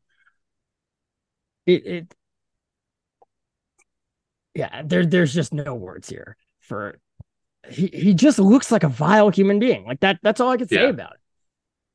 [1.66, 2.16] It, it
[4.54, 7.00] yeah, there there's just no words here for
[7.70, 9.86] he he just looks like a vile human being.
[9.86, 10.90] Like that that's all I can say yeah.
[10.90, 11.14] about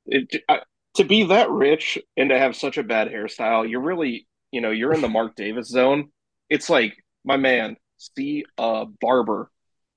[0.06, 0.32] it.
[0.32, 0.60] it I,
[0.94, 4.70] to be that rich and to have such a bad hairstyle, you're really, you know,
[4.70, 6.08] you're in the Mark Davis zone.
[6.48, 9.50] It's like, my man, see a barber.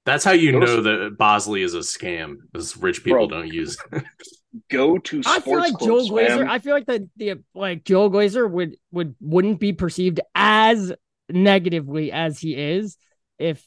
[0.05, 3.77] That's how you know that Bosley is a scam, because rich people Bro, don't use
[4.69, 6.47] go to I feel like Joel Glazer.
[6.47, 10.91] I feel like the the like Joel Glazer would would wouldn't be perceived as
[11.29, 12.97] negatively as he is
[13.37, 13.65] if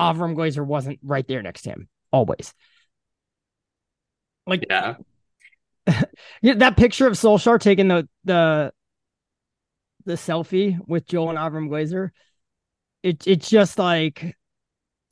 [0.00, 2.52] Avram Glazer wasn't right there next to him always.
[4.46, 4.96] Like yeah.
[6.42, 8.72] yeah, that picture of Solskjaer taking the the
[10.04, 12.10] the selfie with Joel and Avram Glazer.
[13.02, 14.36] It it's just like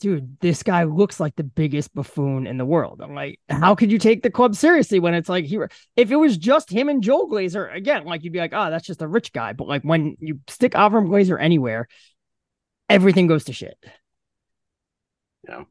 [0.02, 3.00] dude, this guy looks like the biggest buffoon in the world.
[3.00, 5.60] I'm like, how could you take the club seriously when it's like he
[5.94, 8.84] if it was just him and Joel Glazer, again, like you'd be like, oh, that's
[8.84, 9.52] just a rich guy.
[9.52, 11.86] But like when you stick Avram Glazer anywhere,
[12.88, 13.78] everything goes to shit.
[15.48, 15.64] Yeah.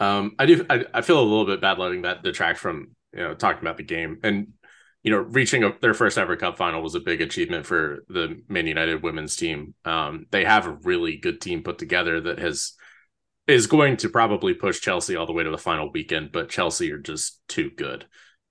[0.00, 3.20] Um, I do I, I feel a little bit bad letting that detract from you
[3.20, 4.18] know talking about the game.
[4.24, 4.54] And
[5.02, 8.40] you know, reaching a, their first ever cup final was a big achievement for the
[8.48, 9.74] Man United women's team.
[9.84, 12.74] Um, they have a really good team put together that has
[13.48, 16.92] is going to probably push Chelsea all the way to the final weekend, but Chelsea
[16.92, 18.06] are just too good.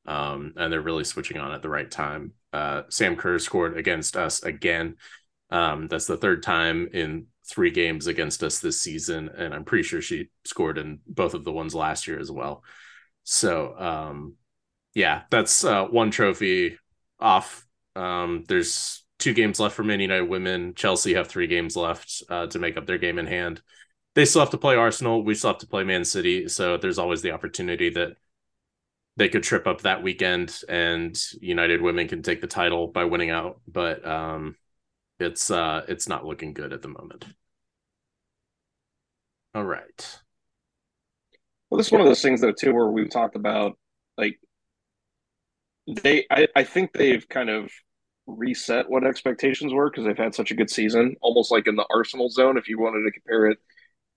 [0.05, 2.33] Um, and they're really switching on at the right time.
[2.51, 4.97] Uh, Sam Kerr scored against us again.
[5.49, 9.83] Um, that's the third time in three games against us this season, and I'm pretty
[9.83, 12.63] sure she scored in both of the ones last year as well.
[13.23, 14.35] So, um,
[14.93, 16.77] yeah, that's uh, one trophy
[17.19, 17.65] off.
[17.95, 20.73] Um, there's two games left for Man United women.
[20.75, 23.61] Chelsea have three games left uh, to make up their game in hand.
[24.15, 25.23] They still have to play Arsenal.
[25.23, 26.47] We still have to play Man City.
[26.49, 28.13] So there's always the opportunity that
[29.17, 33.29] they could trip up that weekend and United women can take the title by winning
[33.29, 33.61] out.
[33.67, 34.55] But um,
[35.19, 37.25] it's uh, it's not looking good at the moment.
[39.53, 40.19] All right.
[41.69, 43.77] Well, this is one of those things though too, where we've talked about
[44.17, 44.39] like
[45.91, 47.71] they I, I think they've kind of
[48.27, 51.85] reset what expectations were because they've had such a good season, almost like in the
[51.93, 52.57] Arsenal zone.
[52.57, 53.57] If you wanted to compare it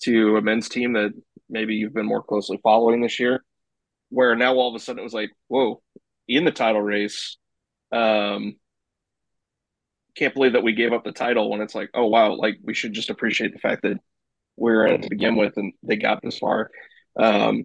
[0.02, 1.12] to a men's team that
[1.48, 3.44] maybe you've been more closely following this year,
[4.10, 5.82] where now all of a sudden it was like, whoa,
[6.28, 7.36] in the title race.
[7.92, 8.56] Um,
[10.16, 12.74] can't believe that we gave up the title when it's like, oh wow, like we
[12.74, 13.98] should just appreciate the fact that
[14.56, 16.70] we're in it to begin with and they got this far.
[17.18, 17.64] Um,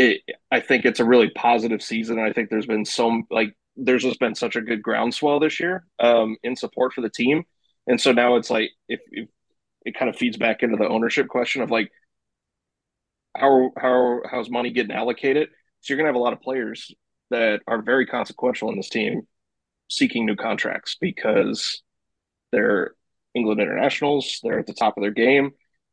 [0.00, 2.18] it, I think it's a really positive season.
[2.18, 5.84] I think there's been so like there's just been such a good groundswell this year
[5.98, 7.44] um, in support for the team,
[7.86, 9.28] and so now it's like if, if
[9.84, 11.90] it kind of feeds back into the ownership question of like
[13.36, 15.48] how how how's money getting allocated.
[15.80, 16.90] So you're gonna have a lot of players
[17.30, 19.22] that are very consequential in this team
[19.88, 21.82] seeking new contracts because
[22.52, 22.94] they're
[23.34, 25.50] England internationals, they're at the top of their game,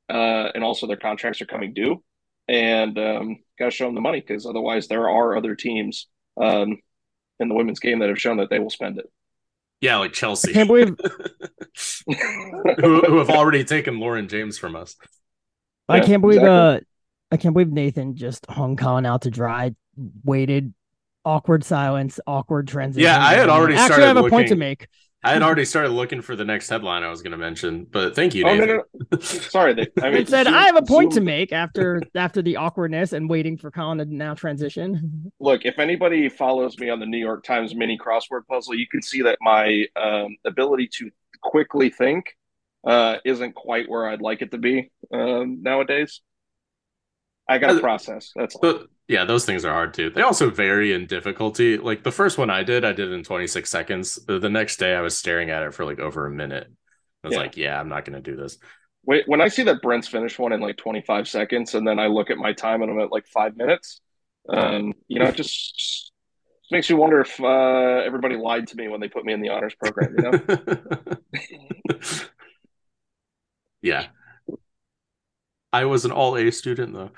[0.10, 2.02] uh, and also their contracts are coming due
[2.48, 6.08] and um, got to show them the money because otherwise there are other teams
[6.42, 6.78] um,
[7.40, 9.06] in the women's game that have shown that they will spend it.
[9.82, 10.52] Yeah, like Chelsea.
[10.52, 10.90] I can't believe
[12.80, 14.96] who, who, have already taken Lauren James from us.
[15.88, 16.78] I yeah, can't believe exactly.
[16.78, 16.80] uh
[17.30, 19.76] I can't believe Nathan just hung Colin out to dry,
[20.24, 20.74] waited,
[21.26, 23.04] awkward silence, awkward transition.
[23.04, 24.88] Yeah, I had already Actually, started I have a point to make.
[25.28, 28.16] I had already started looking for the next headline I was going to mention, but
[28.16, 29.20] thank you, Oh no, no, no.
[29.20, 32.42] Sorry, they, I mean, It said Zoom- I have a point to make after after
[32.42, 35.32] the awkwardness and waiting for Colin to now transition.
[35.40, 39.02] Look, if anybody follows me on the New York Times mini crossword puzzle, you can
[39.02, 41.12] see that my um, ability to
[41.42, 42.36] quickly think
[42.86, 46.22] uh, isn't quite where I'd like it to be um, nowadays.
[47.50, 48.32] I got to Uh, process.
[48.36, 48.62] That's all.
[48.62, 50.10] But yeah, those things are hard too.
[50.10, 51.78] They also vary in difficulty.
[51.78, 54.16] Like the first one I did, I did in 26 seconds.
[54.26, 56.70] The, next day, I was staring at it for like over a minute.
[57.24, 57.42] I was Yeah.
[57.42, 58.58] like, yeah, I'm not going to do this.
[59.06, 62.08] Wait, when I see that Brent's finished one in like 25 seconds, and then I
[62.08, 64.02] look at my time and I'm at like five minutes,
[64.50, 66.12] um, you know, it just, just
[66.72, 69.50] makes you wonder if uh, everybody lied to me when they put me in the
[69.50, 70.14] honors program.
[70.16, 70.34] You know,
[73.82, 74.08] yeah.
[75.74, 77.12] I was an all A student though.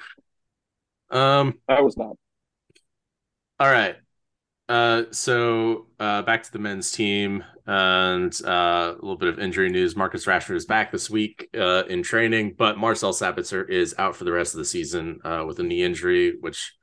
[1.12, 2.16] Um, I was not.
[3.60, 3.96] all right.
[4.68, 9.70] Uh, so uh, back to the men's team and uh, a little bit of injury
[9.70, 9.96] news.
[9.96, 14.26] Marcus Rashford is back this week uh, in training, but Marcel Sabitzer is out for
[14.26, 16.74] the rest of the season uh, with a knee injury, which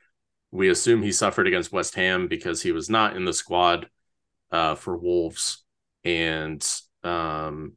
[0.50, 3.88] we assume he suffered against West Ham because he was not in the squad
[4.50, 5.64] uh, for Wolves,
[6.04, 6.66] and
[7.04, 7.74] um,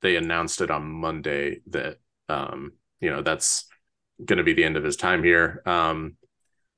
[0.00, 3.66] they announced it on Monday that um, you know that's
[4.24, 5.62] going to be the end of his time here.
[5.66, 6.16] Um,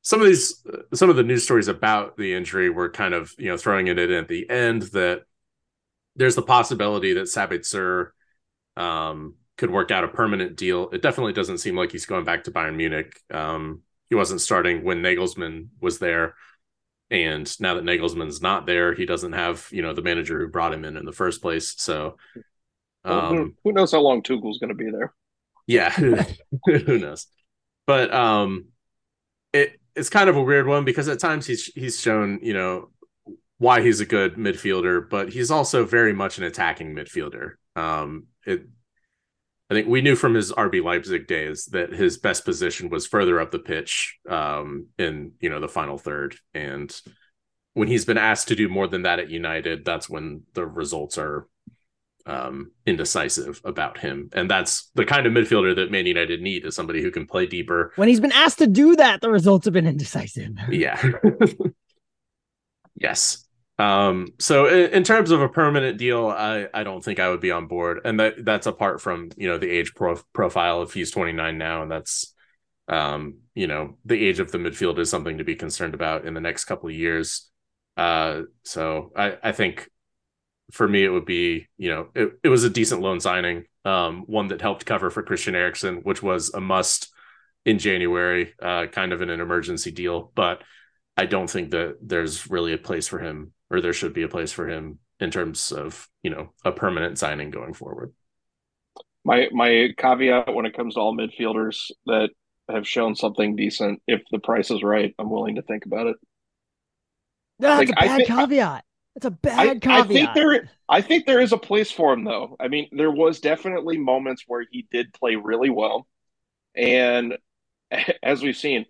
[0.03, 3.49] some of these some of the news stories about the injury were kind of you
[3.49, 5.23] know throwing it in at the end that
[6.15, 8.11] there's the possibility that Sabitzer
[8.77, 10.91] um, could work out a permanent deal.
[10.91, 13.19] It definitely doesn't seem like he's going back to Bayern Munich.
[13.31, 16.35] Um, he wasn't starting when Nagelsmann was there,
[17.11, 20.75] and now that Nagelsmann's not there, he doesn't have you know the manager who brought
[20.75, 21.75] him in in the first place.
[21.79, 22.17] So,
[23.05, 25.15] Well, who, um, who knows how long Tuchel's going to be there?
[25.67, 25.91] Yeah,
[26.67, 27.27] who knows?
[27.87, 28.67] But um,
[29.53, 32.91] it it's kind of a weird one because at times he's he's shown you know
[33.59, 37.53] why he's a good midfielder, but he's also very much an attacking midfielder.
[37.77, 38.67] Um, it
[39.71, 43.41] I think we knew from his RB Leipzig days that his best position was further
[43.41, 46.95] up the pitch um, in you know the final third, and
[47.73, 51.19] when he's been asked to do more than that at United, that's when the results
[51.19, 51.49] are
[52.27, 56.75] um, indecisive about him, and that's the kind of midfielder that Man United need is
[56.75, 57.93] somebody who can play deeper.
[57.97, 60.53] When he's been asked to do that, the results have been indecisive.
[60.71, 61.01] Yeah.
[62.97, 63.45] yes.
[63.79, 67.41] Um, so in, in terms of a permanent deal, I, I don't think I would
[67.41, 68.01] be on board.
[68.05, 71.83] And that that's apart from, you know, the age pro- profile if he's 29 now.
[71.83, 72.35] And that's,
[72.89, 76.35] um, you know, the age of the midfield is something to be concerned about in
[76.35, 77.51] the next couple of years.
[77.97, 79.89] Uh, so I, I think
[80.73, 84.23] for me, it would be, you know, it, it was a decent loan signing, um,
[84.27, 87.13] one that helped cover for Christian Eriksen, which was a must
[87.67, 90.33] in January, uh, kind of in an emergency deal.
[90.35, 90.63] But
[91.17, 94.29] I don't think that there's really a place for him, or there should be a
[94.29, 98.13] place for him in terms of you know a permanent signing going forward.
[99.25, 102.31] My my caveat when it comes to all midfielders that
[102.71, 106.17] have shown something decent, if the price is right, I'm willing to think about it.
[107.59, 108.85] That's Like, a I bad think- caveat.
[109.15, 112.25] That's a bad I, I think there I think there is a place for him
[112.25, 112.57] though.
[112.59, 116.07] I mean, there was definitely moments where he did play really well.
[116.77, 117.39] And
[118.23, 118.87] as we've seen,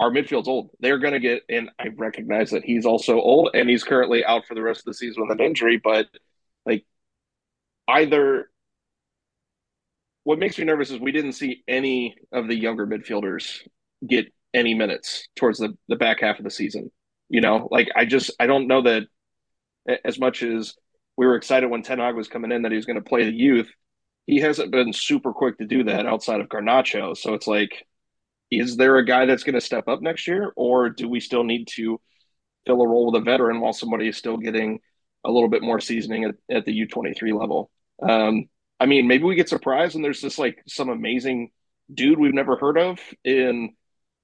[0.00, 0.70] our midfield's old.
[0.80, 4.46] They're going to get, and I recognize that he's also old and he's currently out
[4.46, 5.80] for the rest of the season with an injury.
[5.82, 6.06] But
[6.64, 6.84] like,
[7.88, 8.48] either
[10.24, 13.66] what makes me nervous is we didn't see any of the younger midfielders
[14.06, 16.90] get any minutes towards the, the back half of the season.
[17.28, 19.04] You know, like I just, I don't know that
[20.04, 20.74] as much as
[21.16, 23.24] we were excited when Ten Hag was coming in that he was going to play
[23.24, 23.70] the youth,
[24.26, 27.16] he hasn't been super quick to do that outside of Garnacho.
[27.16, 27.86] So it's like,
[28.50, 31.44] is there a guy that's going to step up next year, or do we still
[31.44, 32.00] need to
[32.66, 34.80] fill a role with a veteran while somebody is still getting
[35.24, 37.70] a little bit more seasoning at, at the U twenty three level?
[38.02, 38.46] Um,
[38.78, 41.50] I mean, maybe we get surprised and there's just like some amazing
[41.92, 43.74] dude we've never heard of in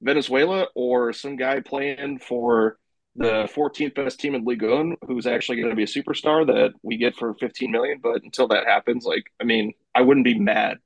[0.00, 2.78] Venezuela, or some guy playing for
[3.16, 6.72] the 14th best team in Ligue 1 who's actually going to be a superstar that
[6.82, 8.00] we get for 15 million.
[8.02, 10.78] But until that happens, like, I mean, I wouldn't be mad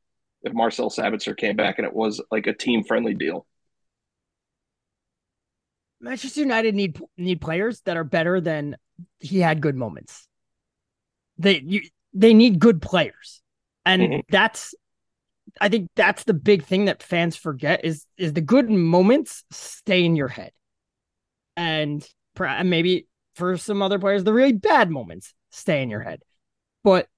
[0.43, 3.47] if Marcel Sabitzer came back and it was like a team friendly deal.
[6.01, 8.77] Manchester United need need players that are better than
[9.19, 10.29] he had good moments.
[11.39, 11.83] They you
[12.15, 13.43] they need good players.
[13.85, 14.23] And Mhm.
[14.29, 14.75] that's
[15.61, 20.05] I think that's the big thing that fans forget is is the good moments stay
[20.05, 20.53] in your head.
[21.57, 22.09] And
[22.39, 26.21] maybe for some other players the really bad moments stay in your head.
[26.85, 27.09] But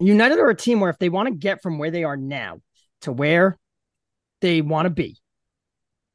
[0.00, 2.60] United are a team where if they want to get from where they are now
[3.02, 3.58] to where
[4.40, 5.16] they want to be.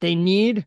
[0.00, 0.66] They need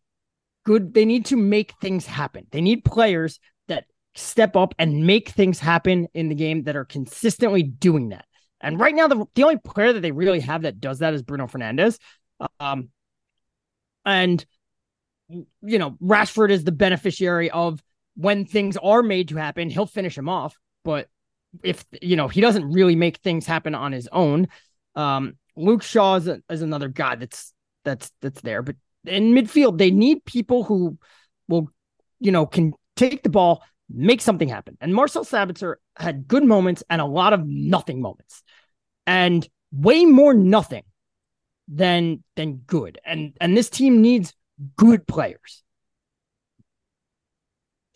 [0.65, 2.47] good, they need to make things happen.
[2.51, 6.85] They need players that step up and make things happen in the game that are
[6.85, 8.25] consistently doing that.
[8.61, 11.21] And right now, the, the only player that they really have that does that is
[11.21, 11.97] Bruno Fernandes.
[12.59, 12.89] Um,
[14.05, 14.45] and,
[15.61, 17.81] you know, Rashford is the beneficiary of
[18.15, 20.57] when things are made to happen, he'll finish him off.
[20.83, 21.09] But
[21.63, 24.47] if, you know, he doesn't really make things happen on his own.
[24.95, 27.53] Um, Luke Shaw is, a, is another guy that's
[27.83, 28.61] that's that's there.
[28.61, 28.75] But
[29.05, 30.97] in midfield, they need people who
[31.47, 31.69] will,
[32.19, 34.77] you know, can take the ball, make something happen.
[34.81, 38.41] And Marcel Sabitzer had good moments and a lot of nothing moments,
[39.05, 40.83] and way more nothing
[41.67, 42.99] than than good.
[43.05, 44.33] And and this team needs
[44.75, 45.63] good players.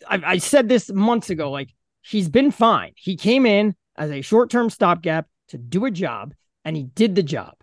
[0.08, 1.50] I, I said this months ago.
[1.50, 1.70] Like
[2.02, 2.92] he's been fine.
[2.96, 6.34] He came in as a short term stopgap to do a job,
[6.64, 7.54] and he did the job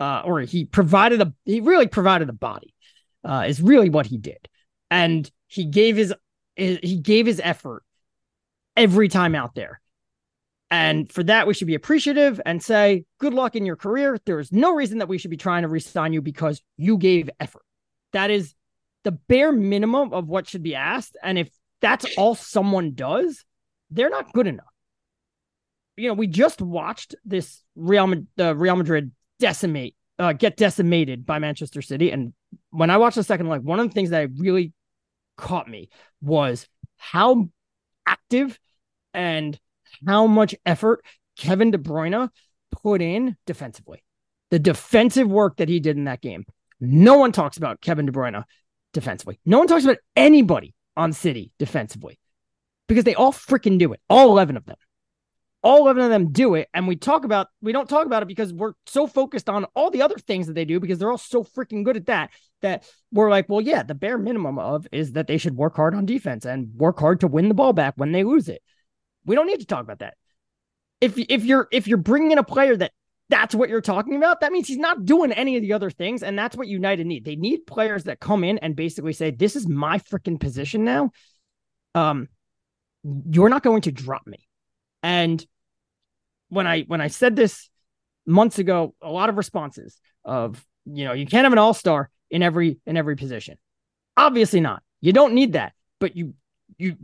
[0.00, 2.74] uh, or he provided a he really provided a body
[3.24, 4.48] uh, is really what he did
[4.90, 6.14] and he gave his,
[6.56, 7.82] his he gave his effort
[8.76, 9.80] every time out there
[10.70, 14.40] and for that we should be appreciative and say good luck in your career there
[14.40, 17.63] is no reason that we should be trying to resign you because you gave effort
[18.14, 18.54] that is
[19.04, 21.48] the bare minimum of what should be asked and if
[21.80, 23.44] that's all someone does
[23.90, 24.64] they're not good enough
[25.96, 31.38] you know we just watched this real uh, real madrid decimate, uh, get decimated by
[31.38, 32.10] Manchester City.
[32.10, 32.32] And
[32.70, 34.72] when I watched the second leg, one of the things that really
[35.36, 35.88] caught me
[36.22, 37.48] was how
[38.06, 38.58] active
[39.12, 39.58] and
[40.06, 41.04] how much effort
[41.36, 42.30] Kevin De Bruyne
[42.70, 44.02] put in defensively.
[44.50, 46.44] The defensive work that he did in that game.
[46.80, 48.44] No one talks about Kevin De Bruyne
[48.92, 49.38] defensively.
[49.44, 52.18] No one talks about anybody on City defensively
[52.88, 54.00] because they all freaking do it.
[54.08, 54.76] All 11 of them
[55.64, 58.28] all 11 of them do it and we talk about we don't talk about it
[58.28, 61.16] because we're so focused on all the other things that they do because they're all
[61.16, 65.12] so freaking good at that that we're like well yeah the bare minimum of is
[65.12, 67.94] that they should work hard on defense and work hard to win the ball back
[67.96, 68.62] when they lose it
[69.24, 70.14] we don't need to talk about that
[71.00, 72.92] if if you're if you're bringing in a player that
[73.30, 76.22] that's what you're talking about that means he's not doing any of the other things
[76.22, 79.56] and that's what united need they need players that come in and basically say this
[79.56, 81.10] is my freaking position now
[81.94, 82.28] um
[83.30, 84.46] you're not going to drop me
[85.02, 85.46] and
[86.48, 87.68] when I when I said this
[88.26, 92.10] months ago, a lot of responses of you know you can't have an all star
[92.30, 93.58] in every in every position.
[94.16, 94.82] Obviously not.
[95.00, 96.34] You don't need that, but you
[96.78, 96.96] you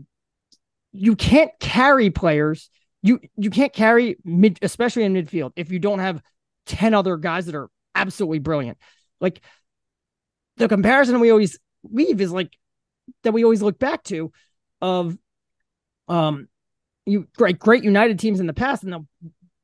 [0.93, 2.71] you can't carry players.
[3.03, 6.23] You you can't carry mid, especially in midfield, if you don't have
[6.67, 8.79] ten other guys that are absolutely brilliant.
[9.21, 9.41] Like
[10.57, 12.53] the comparison we always leave is like
[13.23, 14.33] that we always look back to
[14.81, 15.17] of
[16.09, 16.49] um
[17.07, 19.07] you great great United teams in the past, and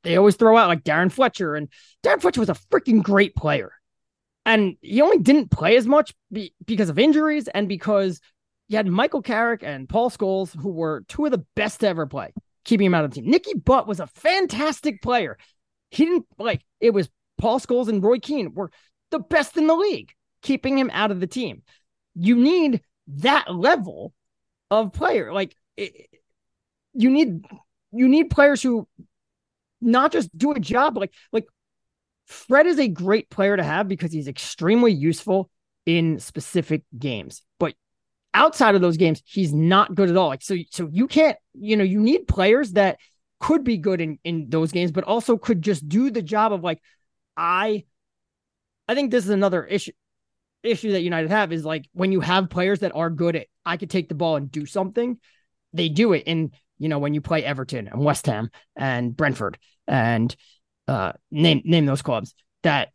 [0.03, 1.69] they always throw out like Darren Fletcher, and
[2.03, 3.71] Darren Fletcher was a freaking great player,
[4.45, 8.19] and he only didn't play as much be- because of injuries and because
[8.67, 12.05] you had Michael Carrick and Paul Scholes, who were two of the best to ever
[12.05, 12.33] play,
[12.67, 13.31] keeping him out of the team.
[13.31, 15.37] Nicky Butt was a fantastic player.
[15.89, 18.69] He didn't like it was Paul Scholes and Roy Keane were
[19.09, 20.11] the best in the league,
[20.41, 21.63] keeping him out of the team.
[22.13, 24.13] You need that level
[24.69, 25.33] of player.
[25.33, 26.07] Like it,
[26.93, 27.45] you need
[27.93, 28.87] you need players who
[29.79, 31.47] not just do a job like like
[32.25, 35.49] Fred is a great player to have because he's extremely useful
[35.85, 37.43] in specific games.
[37.59, 37.75] But
[38.37, 40.27] outside of those games, he's not good at all.
[40.27, 42.99] Like so so you can't, you know, you need players that
[43.39, 46.63] could be good in in those games but also could just do the job of
[46.63, 46.81] like
[47.35, 47.85] I
[48.87, 49.91] I think this is another issue
[50.63, 53.77] issue that United have is like when you have players that are good at I
[53.77, 55.19] could take the ball and do something,
[55.73, 56.23] they do it.
[56.27, 59.57] And you know, when you play Everton and West Ham and Brentford
[59.87, 60.35] and
[60.87, 62.33] uh, name name those clubs
[62.63, 62.89] that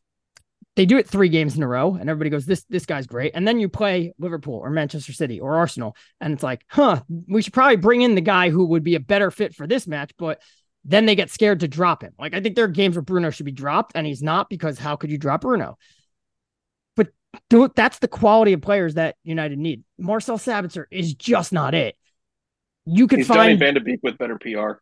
[0.76, 3.32] they do it three games in a row and everybody goes this this guy's great.
[3.34, 7.42] And then you play liverpool or manchester city or arsenal and it's like huh we
[7.42, 10.12] should probably bring in the guy who would be a better fit for this match
[10.18, 10.40] but
[10.84, 12.12] then they get scared to drop him.
[12.18, 14.78] Like i think there are games where bruno should be dropped and he's not because
[14.78, 15.78] how could you drop bruno?
[16.96, 17.08] But
[17.74, 19.84] that's the quality of players that united need.
[19.98, 21.96] Marcel sabitzer is just not it.
[22.84, 24.80] You could He's find Donny Van de Beek with better PR.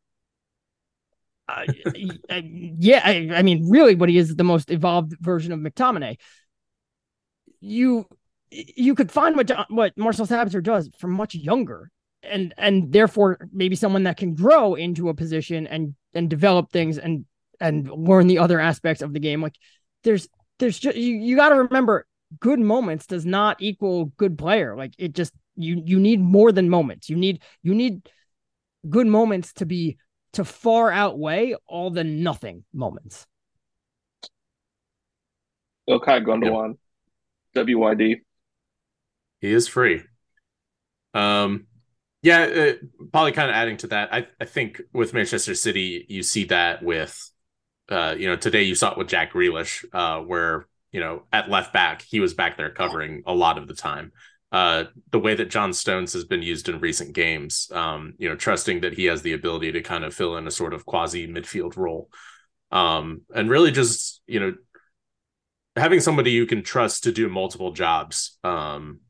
[1.50, 6.16] Uh, yeah, I, I, mean, really, what he is the most evolved version of McTominay.
[7.60, 8.06] You
[8.50, 11.90] you could find what what Marcel Sabitzer does from much younger,
[12.22, 16.98] and and therefore maybe someone that can grow into a position and and develop things
[16.98, 17.24] and
[17.60, 19.42] and learn the other aspects of the game.
[19.42, 19.54] Like
[20.04, 20.28] there's
[20.58, 22.06] there's just you, you got to remember
[22.38, 24.76] good moments does not equal good player.
[24.76, 27.08] Like it just you you need more than moments.
[27.08, 28.08] You need you need
[28.88, 29.98] good moments to be
[30.34, 33.26] to far outweigh all the nothing moments.
[35.88, 36.76] Ilkay Gundogan,
[37.54, 37.66] yep.
[37.66, 38.20] WYD.
[39.40, 40.02] He is free.
[41.14, 41.66] Um,
[42.22, 42.72] yeah, uh,
[43.12, 44.12] probably kind of adding to that.
[44.12, 47.30] I I think with Manchester City, you see that with,
[47.88, 51.48] uh, you know, today you saw it with Jack Grealish, uh, where you know at
[51.48, 54.12] left back he was back there covering a lot of the time.
[54.52, 58.34] Uh, the way that John Stones has been used in recent games, um, you know,
[58.34, 61.28] trusting that he has the ability to kind of fill in a sort of quasi
[61.28, 62.10] midfield role,
[62.72, 64.54] um, and really just you know
[65.76, 69.00] having somebody you can trust to do multiple jobs um,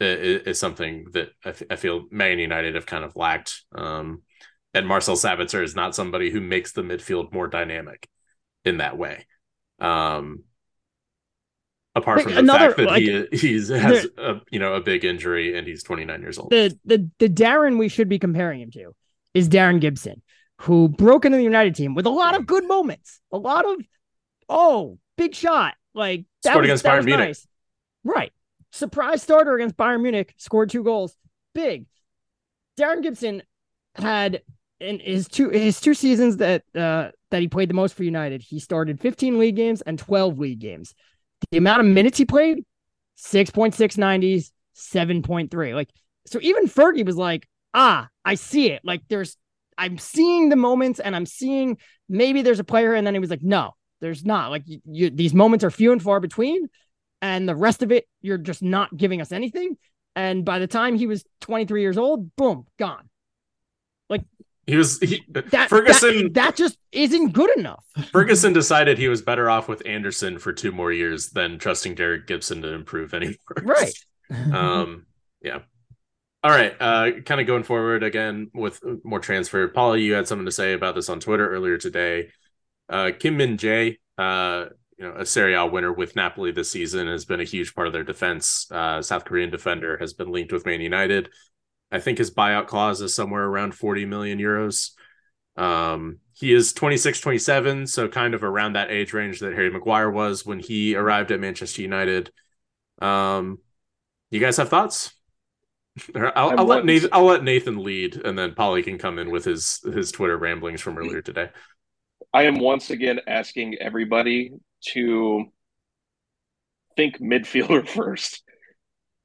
[0.00, 3.62] is, is, something that I, f- I feel Man United have kind of lacked.
[3.74, 4.22] Um,
[4.74, 8.08] and Marcel Sabitzer is not somebody who makes the midfield more dynamic
[8.64, 9.26] in that way.
[9.80, 10.44] Um,
[11.98, 14.80] apart from the another, fact that like, he he's has the, a you know a
[14.80, 16.50] big injury and he's 29 years old.
[16.50, 18.94] The the the Darren we should be comparing him to
[19.34, 20.22] is Darren Gibson,
[20.62, 23.76] who broke into the United team with a lot of good moments, a lot of
[24.48, 25.74] oh big shot.
[25.94, 27.28] Like that scored was, against Bayern Munich.
[27.28, 27.46] Nice.
[28.04, 28.32] Right.
[28.72, 31.16] Surprise starter against Bayern Munich, scored two goals.
[31.54, 31.86] Big.
[32.78, 33.42] Darren Gibson
[33.94, 34.42] had
[34.80, 38.42] in his two his two seasons that uh that he played the most for United,
[38.42, 40.94] he started 15 league games and 12 league games.
[41.50, 42.64] The amount of minutes he played,
[43.16, 45.74] 6.690s, 7.3.
[45.74, 45.88] Like
[46.26, 48.82] so even Fergie was like, ah, I see it.
[48.84, 49.36] Like there's
[49.76, 51.78] I'm seeing the moments and I'm seeing
[52.08, 55.10] maybe there's a player, and then he was like, no, there's not like you, you,
[55.10, 56.68] these moments are few and far between,
[57.22, 59.76] and the rest of it you're just not giving us anything.
[60.16, 63.08] And by the time he was 23 years old, boom, gone.
[64.10, 64.24] Like
[64.68, 66.24] he was he, that, Ferguson.
[66.24, 67.82] That, that, just isn't good enough.
[68.12, 72.26] Ferguson decided he was better off with Anderson for two more years than trusting Derek
[72.26, 73.36] Gibson to improve anymore.
[73.62, 73.94] Right.
[74.52, 75.06] um.
[75.42, 75.60] Yeah.
[76.44, 76.76] All right.
[76.78, 77.20] Uh.
[77.24, 79.66] Kind of going forward again with more transfer.
[79.68, 82.28] Pauly, you had something to say about this on Twitter earlier today.
[82.90, 84.66] Uh, Kim Min Jae, uh,
[84.98, 87.86] you know, a Serie A winner with Napoli this season, has been a huge part
[87.86, 88.70] of their defense.
[88.70, 91.30] Uh, South Korean defender has been linked with Man United.
[91.90, 94.90] I think his buyout clause is somewhere around 40 million euros.
[95.56, 100.10] Um, he is 26, 27, so kind of around that age range that Harry Maguire
[100.10, 102.30] was when he arrived at Manchester United.
[103.00, 103.58] Um,
[104.30, 105.12] you guys have thoughts?
[106.14, 107.10] I'll, I'll let Nathan.
[107.12, 110.80] I'll let Nathan lead, and then Pauly can come in with his his Twitter ramblings
[110.80, 111.48] from earlier today.
[112.32, 114.52] I am once again asking everybody
[114.92, 115.46] to
[116.96, 118.42] think midfielder first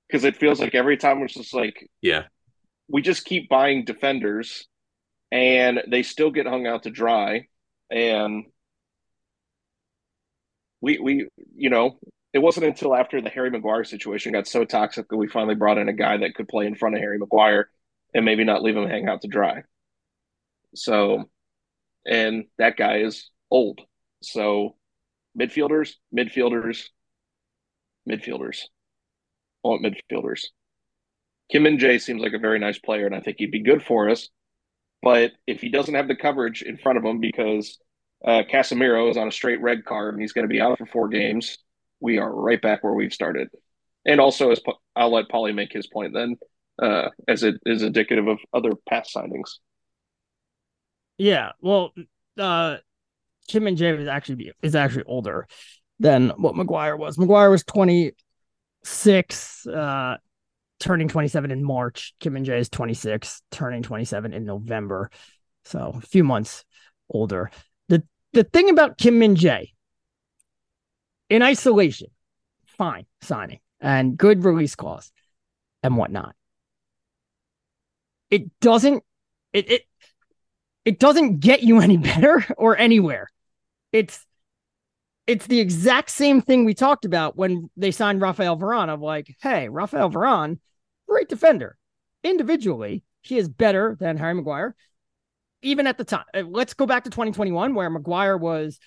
[0.07, 2.24] because it feels like every time it's just like yeah
[2.90, 4.68] we just keep buying defenders
[5.32, 7.48] and they still get hung out to dry
[7.92, 8.46] and
[10.82, 11.98] we we you know
[12.34, 15.78] it wasn't until after the Harry Maguire situation got so toxic that we finally brought
[15.78, 17.70] in a guy that could play in front of Harry Maguire
[18.14, 19.64] and maybe not leave him hang out to dry.
[20.76, 21.30] So
[22.06, 23.82] and that guy is old.
[24.22, 24.76] So
[25.40, 26.90] midfielders, midfielders,
[28.10, 28.64] midfielders.
[29.64, 30.46] I want midfielders.
[31.52, 33.84] Kim Min Jae seems like a very nice player, and I think he'd be good
[33.84, 34.30] for us.
[35.02, 37.78] But if he doesn't have the coverage in front of him because
[38.26, 40.86] uh, Casemiro is on a straight red card and he's going to be out for
[40.86, 41.58] four games,
[42.00, 43.50] we are right back where we've started.
[44.06, 44.62] And also, as
[44.96, 46.38] I'll let Pauly make his point then,
[46.82, 49.60] uh, as it is indicative of other past signings.
[51.18, 51.94] Yeah, well,
[52.38, 52.78] uh,
[53.48, 55.48] Kim Min Jae is actually is actually older
[56.00, 57.18] than what Maguire was.
[57.18, 58.14] Maguire was twenty
[58.84, 60.18] six, uh,
[60.80, 62.13] turning twenty seven in March.
[62.19, 65.09] Kim Min Jae is twenty six, turning twenty seven in November,
[65.65, 66.65] so a few months
[67.09, 67.51] older.
[67.89, 68.03] the
[68.34, 69.71] The thing about Kim Min Jae,
[71.30, 72.07] in isolation,
[72.78, 75.11] fine signing and good release clause
[75.84, 76.36] and whatnot.
[78.30, 79.03] It doesn't.
[79.51, 79.82] It it
[80.86, 83.30] it doesn't get you any better or anywhere.
[83.91, 84.26] It's
[85.26, 89.36] it's the exact same thing we talked about when they signed Rafael Varane of like,
[89.41, 90.59] hey, Rafael Varane,
[91.07, 91.78] great defender.
[92.24, 94.76] Individually, he is better than Harry Maguire.
[95.61, 98.80] Even at the time, uh, let's go back to 2021 where Maguire was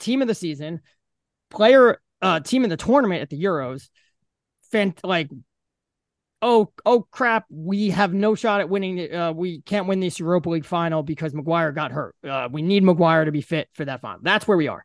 [0.00, 0.80] team of the season,
[1.50, 3.88] player uh team in the tournament at the Euros,
[4.72, 5.28] fant- like
[6.42, 9.12] oh, oh crap, we have no shot at winning.
[9.12, 12.14] Uh, we can't win this Europa League final because Maguire got hurt.
[12.28, 14.20] Uh, we need Maguire to be fit for that final.
[14.22, 14.84] That's where we are.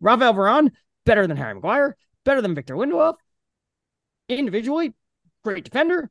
[0.00, 0.70] Rafael Varane,
[1.04, 3.14] better than Harry Maguire, better than Victor Lindelof.
[4.28, 4.94] Individually,
[5.44, 6.10] great defender.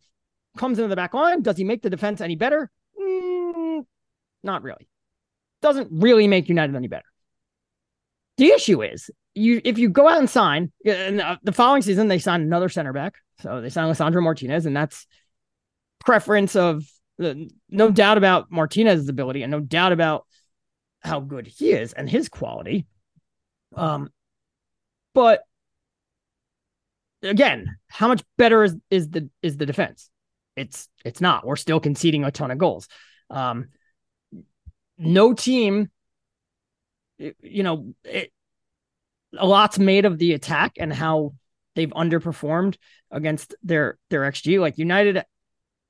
[0.57, 1.41] Comes into the back line.
[1.41, 2.71] Does he make the defense any better?
[2.99, 3.85] Mm,
[4.43, 4.87] not really.
[5.61, 7.05] Doesn't really make United any better.
[8.37, 12.07] The issue is you if you go out and sign, and uh, the following season
[12.07, 15.05] they signed another center back, so they signed Lisandro Martinez, and that's
[15.99, 16.85] preference of
[17.21, 17.33] uh,
[17.69, 20.25] no doubt about Martinez's ability, and no doubt about
[21.01, 22.87] how good he is and his quality.
[23.73, 24.09] Um,
[25.13, 25.43] But
[27.23, 30.09] again, how much better is, is the is the defense?
[30.55, 31.45] It's it's not.
[31.45, 32.87] We're still conceding a ton of goals.
[33.29, 33.69] Um,
[34.97, 35.89] no team,
[37.17, 38.31] you know, it,
[39.37, 41.33] a lot's made of the attack and how
[41.75, 42.77] they've underperformed
[43.11, 44.59] against their their xG.
[44.59, 45.23] Like United,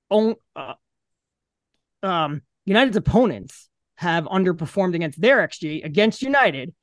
[0.09, 0.73] own, uh,
[2.01, 6.73] um, United's opponents have underperformed against their xG against United.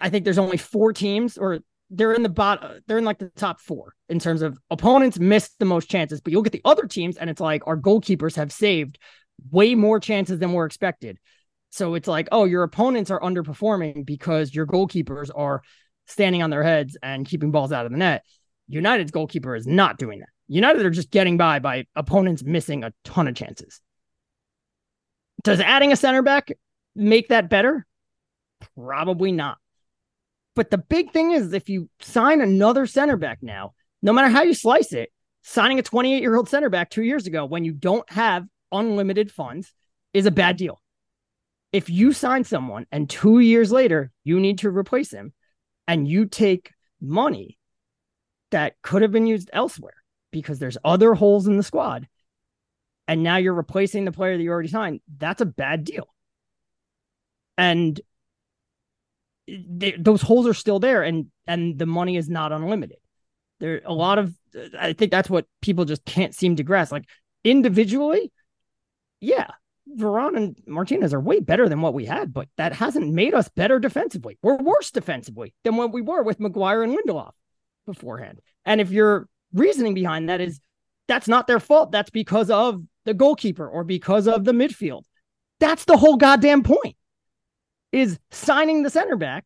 [0.00, 1.60] I think there's only four teams, or
[1.90, 5.58] they're in the bot, they're in like the top four in terms of opponents missed
[5.58, 6.20] the most chances.
[6.20, 8.98] But you'll get the other teams, and it's like our goalkeepers have saved
[9.50, 11.18] way more chances than were expected.
[11.70, 15.62] So it's like, oh, your opponents are underperforming because your goalkeepers are
[16.06, 18.24] standing on their heads and keeping balls out of the net.
[18.68, 20.28] United's goalkeeper is not doing that.
[20.48, 23.80] United are just getting by by opponents missing a ton of chances.
[25.44, 26.50] Does adding a center back
[26.94, 27.86] make that better?
[28.76, 29.58] Probably not.
[30.54, 33.72] But the big thing is if you sign another center back now,
[34.02, 35.10] no matter how you slice it,
[35.42, 39.30] signing a 28 year old center back two years ago when you don't have unlimited
[39.30, 39.72] funds
[40.12, 40.80] is a bad deal.
[41.72, 45.32] If you sign someone and two years later you need to replace him
[45.88, 47.58] and you take money
[48.50, 49.94] that could have been used elsewhere
[50.30, 52.06] because there's other holes in the squad
[53.08, 56.06] and now you're replacing the player that you already signed, that's a bad deal.
[57.58, 58.00] And
[59.46, 62.98] they, those holes are still there and and the money is not unlimited.
[63.60, 64.34] There a lot of
[64.78, 66.92] I think that's what people just can't seem to grasp.
[66.92, 67.08] Like
[67.44, 68.32] individually,
[69.20, 69.48] yeah,
[69.98, 73.48] Varane and Martinez are way better than what we had, but that hasn't made us
[73.48, 74.38] better defensively.
[74.42, 77.32] We're worse defensively than what we were with Maguire and Lindelof
[77.86, 78.40] beforehand.
[78.64, 80.60] And if your reasoning behind that is
[81.08, 85.02] that's not their fault, that's because of the goalkeeper or because of the midfield.
[85.58, 86.96] That's the whole goddamn point.
[87.92, 89.44] Is signing the center back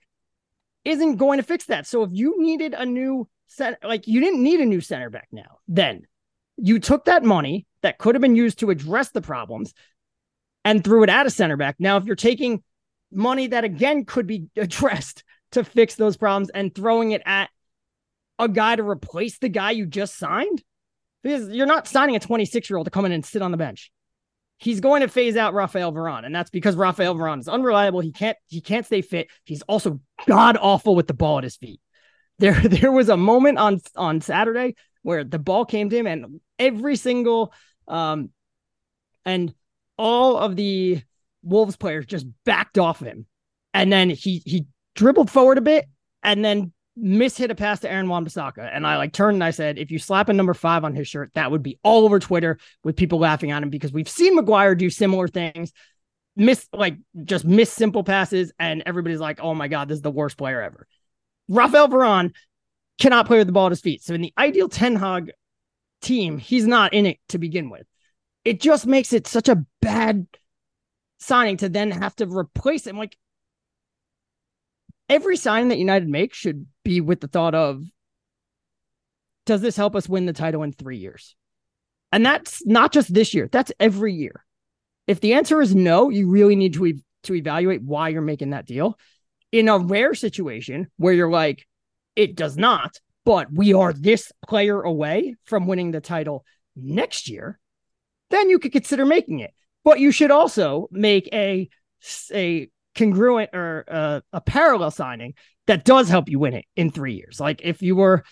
[0.85, 1.87] isn't going to fix that.
[1.87, 5.27] So if you needed a new center, like you didn't need a new center back
[5.33, 6.03] now, then
[6.57, 9.75] you took that money that could have been used to address the problems
[10.65, 11.77] and threw it at a center back.
[11.79, 12.63] Now, if you're taking
[13.13, 17.51] money that again could be addressed to fix those problems and throwing it at
[18.39, 20.63] a guy to replace the guy you just signed,
[21.23, 23.57] because you're not signing a 26 year old to come in and sit on the
[23.57, 23.91] bench.
[24.59, 28.01] He's going to phase out Rafael Varane, and that's because Rafael Varane is unreliable.
[28.01, 29.29] He can't he can't stay fit.
[29.45, 31.81] He's also god awful with the ball at his feet.
[32.39, 36.41] There there was a moment on on Saturday where the ball came to him and
[36.59, 37.53] every single
[37.87, 38.31] um
[39.25, 39.55] and
[39.99, 41.03] all of the
[41.43, 43.27] Wolves players just backed off him.
[43.75, 45.87] And then he he dribbled forward a bit
[46.23, 48.71] and then mishit a pass to Aaron Wan-Bissaka.
[48.73, 51.09] And I like turned and I said, if you slap a number five on his
[51.09, 54.35] shirt, that would be all over Twitter with people laughing at him because we've seen
[54.35, 55.73] Maguire do similar things,
[56.37, 60.11] miss like just miss simple passes, and everybody's like, oh my God, this is the
[60.11, 60.87] worst player ever.
[61.49, 62.33] Rafael Varane
[62.99, 64.03] cannot play with the ball at his feet.
[64.03, 65.33] So in the ideal Ten Hag
[66.01, 67.87] team, he's not in it to begin with.
[68.45, 70.27] It just makes it such a bad
[71.19, 72.97] signing to then have to replace him.
[72.97, 73.17] Like
[75.09, 77.83] every sign that United makes should be with the thought of
[79.45, 81.37] does this help us win the title in three years?
[82.13, 84.45] And that's not just this year, that's every year.
[85.07, 88.51] If the answer is no, you really need to, e- to evaluate why you're making
[88.51, 88.99] that deal.
[89.53, 91.67] In a rare situation where you're like,
[92.17, 96.45] it does not, but we are this player away from winning the title
[96.75, 97.59] next year,
[98.31, 99.53] then you could consider making it.
[99.85, 101.69] But you should also make a
[102.33, 105.35] a congruent or uh, a parallel signing
[105.67, 107.41] that does help you win it in three years.
[107.41, 108.25] Like if you were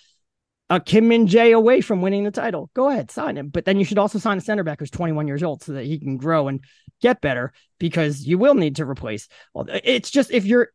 [0.70, 3.48] a Kim Min Jae away from winning the title, go ahead, sign him.
[3.48, 5.84] But then you should also sign a center back who's 21 years old so that
[5.84, 6.64] he can grow and
[7.02, 9.28] get better because you will need to replace.
[9.52, 10.70] Well, it's just if you're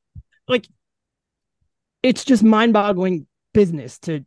[0.48, 0.68] like,
[2.04, 4.26] it's just mind boggling business to,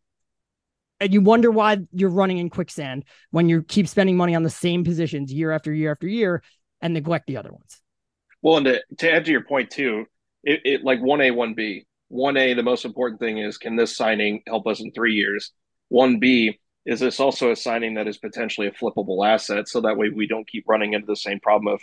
[1.00, 4.50] and you wonder why you're running in quicksand when you keep spending money on the
[4.50, 6.42] same positions year after year after year
[6.80, 7.80] and neglect the other ones.
[8.42, 10.06] Well, and to, to add to your point too,
[10.42, 11.86] it, it like one A, one B.
[12.08, 15.52] One A, the most important thing is can this signing help us in three years?
[15.88, 19.68] One B, is this also a signing that is potentially a flippable asset?
[19.68, 21.80] So that way we don't keep running into the same problem of,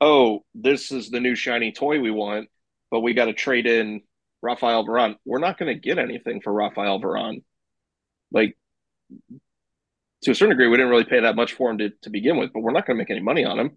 [0.00, 2.48] oh, this is the new shiny toy we want,
[2.90, 4.02] but we got to trade in
[4.42, 5.16] Rafael Varane.
[5.24, 7.42] We're not going to get anything for Rafael Varane.
[8.32, 8.56] Like
[10.22, 12.36] to a certain degree, we didn't really pay that much for him to, to begin
[12.36, 13.76] with, but we're not going to make any money on him.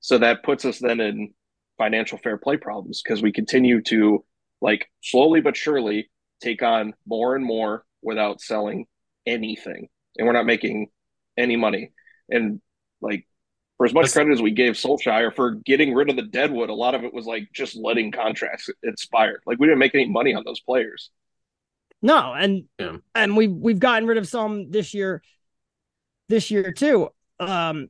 [0.00, 1.34] So that puts us then in
[1.80, 4.22] financial fair play problems because we continue to
[4.60, 6.10] like slowly but surely
[6.42, 8.84] take on more and more without selling
[9.24, 10.88] anything and we're not making
[11.38, 11.90] any money
[12.28, 12.60] and
[13.00, 13.26] like
[13.78, 14.12] for as much That's...
[14.12, 17.14] credit as we gave Solskjaer for getting rid of the deadwood, a lot of it
[17.14, 19.40] was like just letting contracts expire.
[19.46, 21.08] Like we didn't make any money on those players.
[22.02, 22.98] No, and Yeah.
[23.14, 25.22] and we we've gotten rid of some this year,
[26.28, 27.08] this year too.
[27.38, 27.88] Um,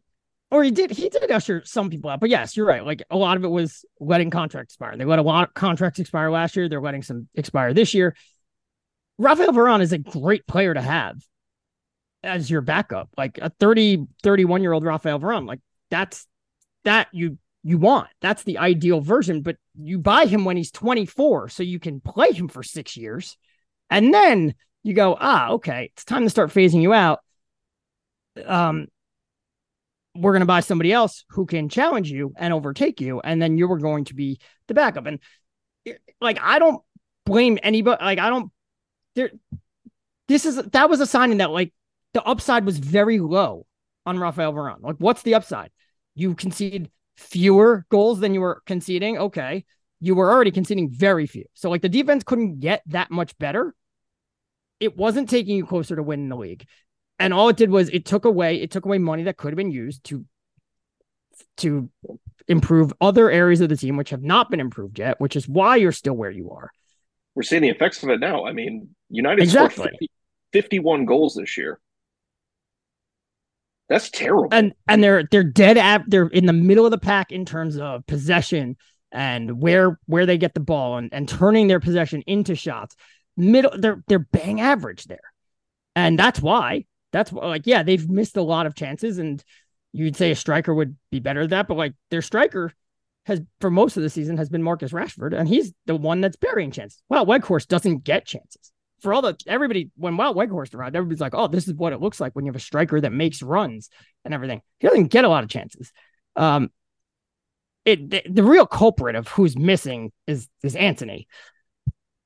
[0.51, 2.85] or he did he did usher some people out, but yes, you're right.
[2.85, 4.97] Like a lot of it was letting contracts expire.
[4.97, 6.69] They let a lot of contracts expire last year.
[6.69, 8.17] They're letting some expire this year.
[9.19, 11.23] Rafael Varane is a great player to have
[12.23, 15.47] as your backup, like a 30, 31 year old Rafael Varane.
[15.47, 16.27] Like that's
[16.85, 18.09] that you you want.
[18.21, 22.33] That's the ideal version, but you buy him when he's 24 so you can play
[22.33, 23.37] him for six years.
[23.91, 27.21] And then you go, ah, okay, it's time to start phasing you out.
[28.45, 28.87] Um,
[30.15, 33.57] we're going to buy somebody else who can challenge you and overtake you, and then
[33.57, 35.07] you were going to be the backup.
[35.07, 35.19] And
[35.87, 36.83] eh, like, I don't
[37.25, 38.03] blame anybody.
[38.03, 38.51] Like, I don't.
[39.15, 39.31] There,
[40.29, 41.73] this is that was a sign that like
[42.15, 43.67] the upside was very low
[44.07, 44.83] on Rafael Varane.
[44.83, 45.71] Like, what's the upside?
[46.15, 49.19] You concede fewer goals than you were conceding.
[49.19, 49.65] Okay,
[50.01, 51.45] you were already conceding very few.
[51.55, 53.75] So like the defense couldn't get that much better.
[54.81, 56.67] It wasn't taking you closer to winning the league.
[57.21, 59.57] And all it did was it took away it took away money that could have
[59.57, 60.25] been used to
[61.59, 61.91] to
[62.49, 65.77] improve other areas of the team which have not been improved yet, which is why
[65.77, 66.71] you're still where you are.
[67.35, 68.47] We're seeing the effects of it now.
[68.47, 69.85] I mean, United Exactly.
[69.85, 70.11] scored 50,
[70.53, 71.79] 51 goals this year.
[73.89, 74.49] That's terrible.
[74.53, 77.77] And and they're they're dead at they're in the middle of the pack in terms
[77.77, 78.77] of possession
[79.13, 82.97] and where where they get the ball and, and turning their possession into shots.
[83.37, 85.21] Middle they're they're bang average there.
[85.97, 89.43] And that's why that's like yeah, they've missed a lot of chances and
[89.93, 92.73] you'd say a striker would be better than that, but like their striker
[93.27, 96.37] has for most of the season has been Marcus Rashford, and he's the one that's
[96.37, 97.03] burying chances.
[97.09, 98.73] Well, Weghorst doesn't get chances.
[99.01, 102.01] For all the everybody when Wout Weghorst arrived, everybody's like, "Oh, this is what it
[102.01, 103.89] looks like when you have a striker that makes runs
[104.25, 105.93] and everything." He doesn't get a lot of chances.
[106.37, 106.71] Um,
[107.85, 111.27] it the, the real culprit of who's missing is is Antony,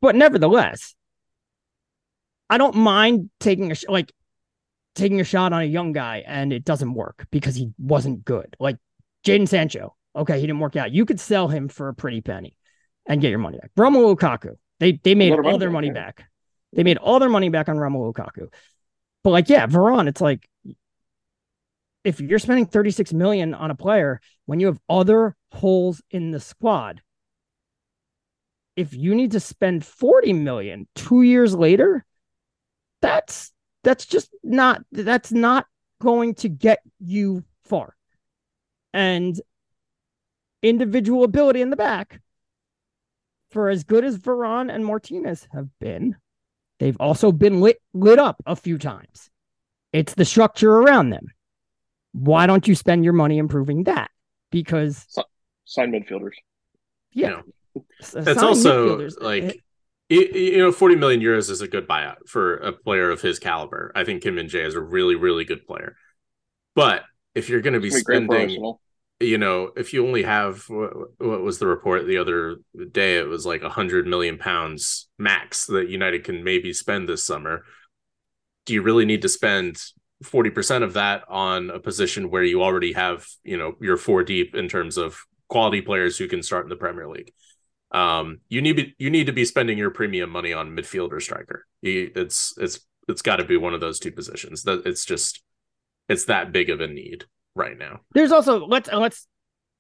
[0.01, 0.95] but nevertheless,
[2.51, 4.13] I don't mind taking a like
[4.95, 8.57] taking a shot on a young guy and it doesn't work because he wasn't good.
[8.61, 8.77] Like
[9.25, 10.93] Jadon Sancho, okay, he didn't work out.
[10.93, 12.57] You could sell him for a pretty penny
[13.07, 13.71] and get your money back.
[13.77, 15.95] Romelu Lukaku, they they made all their money yeah.
[15.95, 16.25] back.
[16.73, 18.49] They made all their money back on Romelu Lukaku.
[19.23, 20.49] But like, yeah, Varane, it's like
[22.05, 26.41] if you're spending 36 million on a player when you have other holes in the
[26.41, 27.01] squad,
[28.77, 32.05] if you need to spend 40 million two years later,
[33.01, 33.53] that's
[33.85, 35.67] that's just not that's not
[36.01, 37.95] going to get you far.
[38.93, 39.41] And
[40.63, 42.21] individual ability in the back,
[43.51, 46.17] for as good as Varane and Martinez have been,
[46.79, 49.31] they've also been lit lit up a few times.
[49.93, 51.27] It's the structure around them.
[52.13, 54.11] Why don't you spend your money improving that?
[54.51, 55.07] Because
[55.65, 56.35] Sign midfielders.
[57.13, 57.43] yeah, know,
[58.13, 59.21] That's sign also midfielders.
[59.23, 59.61] like It- y-
[60.21, 63.93] you know, 40 million euros is a good buyout for a player of his caliber.
[63.95, 65.97] I think Kim Min Jae is a really, really good player.
[66.75, 67.05] But
[67.35, 68.75] if you're going to be It's gonna be great for spending,
[69.21, 72.57] you know, if you only have what, what was the report the other
[72.91, 73.19] day?
[73.19, 77.63] It was like a hundred million pounds max that United can maybe spend this summer.
[78.67, 79.83] Do you really need to spend
[80.25, 84.55] 40% of that on a position where you already have, you know, you're four deep
[84.55, 87.33] in terms of quality players who can start in the Premier League?
[87.95, 91.65] Um, you need you need to be spending your premium money on midfielder striker.
[91.81, 94.65] It's it's it's got to be one of those two positions.
[94.65, 95.43] That it's just
[96.09, 97.25] it's that big of a need
[97.55, 98.01] right now.
[98.13, 99.29] There's also let's let's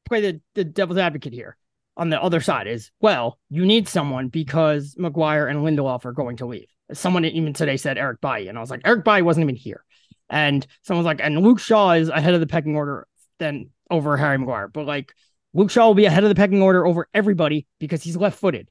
[0.06, 1.56] play the, the devil's advocate here.
[1.96, 6.36] On the other side is well, you need someone because Maguire and Lindelof are going
[6.36, 6.68] to leave.
[6.92, 9.84] Someone even today said Eric Bailly, and I was like, Eric Bailly wasn't even here.
[10.30, 13.06] And someone's like, and Luke Shaw is ahead of the pecking order
[13.38, 14.68] than over Harry Maguire.
[14.68, 15.14] But like
[15.54, 18.68] Luke Shaw will be ahead of the pecking order over everybody because he's left footed.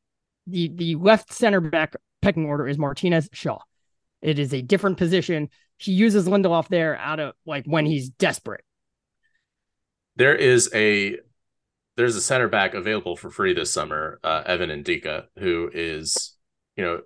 [0.47, 3.59] The the left center back pecking order is Martinez Shaw.
[4.21, 5.49] It is a different position.
[5.77, 8.63] He uses Lindelof there out of like when he's desperate.
[10.15, 11.17] there is a
[11.97, 16.35] there's a center back available for free this summer, uh, Evan N'Dicka, who is
[16.75, 17.01] you know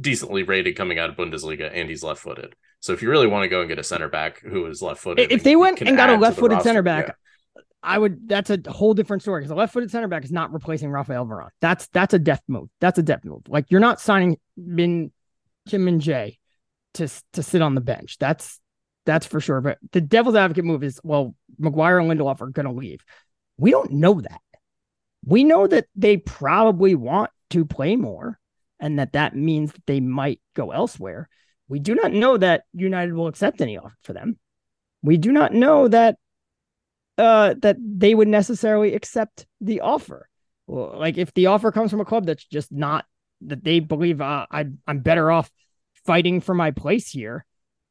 [0.00, 2.54] decently rated coming out of Bundesliga, and he's left footed.
[2.80, 5.00] So if you really want to go and get a center back who is left
[5.00, 7.16] footed, If they went and got a left left-footed center back,
[7.82, 8.28] I would.
[8.28, 11.50] That's a whole different story because a left-footed center back is not replacing Rafael Varane.
[11.60, 12.68] That's that's a depth move.
[12.80, 13.42] That's a depth move.
[13.48, 15.12] Like you're not signing Min
[15.68, 16.38] Kim and Jay
[16.94, 18.18] to to sit on the bench.
[18.18, 18.60] That's
[19.06, 19.60] that's for sure.
[19.60, 23.00] But the devil's advocate move is well, Maguire and Lindelof are going to leave.
[23.56, 24.40] We don't know that.
[25.24, 28.38] We know that they probably want to play more,
[28.80, 31.28] and that that means that they might go elsewhere.
[31.68, 34.38] We do not know that United will accept any offer for them.
[35.02, 36.16] We do not know that
[37.18, 40.28] uh that they would necessarily accept the offer.
[40.66, 43.04] Like if the offer comes from a club that's just not
[43.42, 45.50] that they believe uh, I I'm better off
[46.06, 47.44] fighting for my place here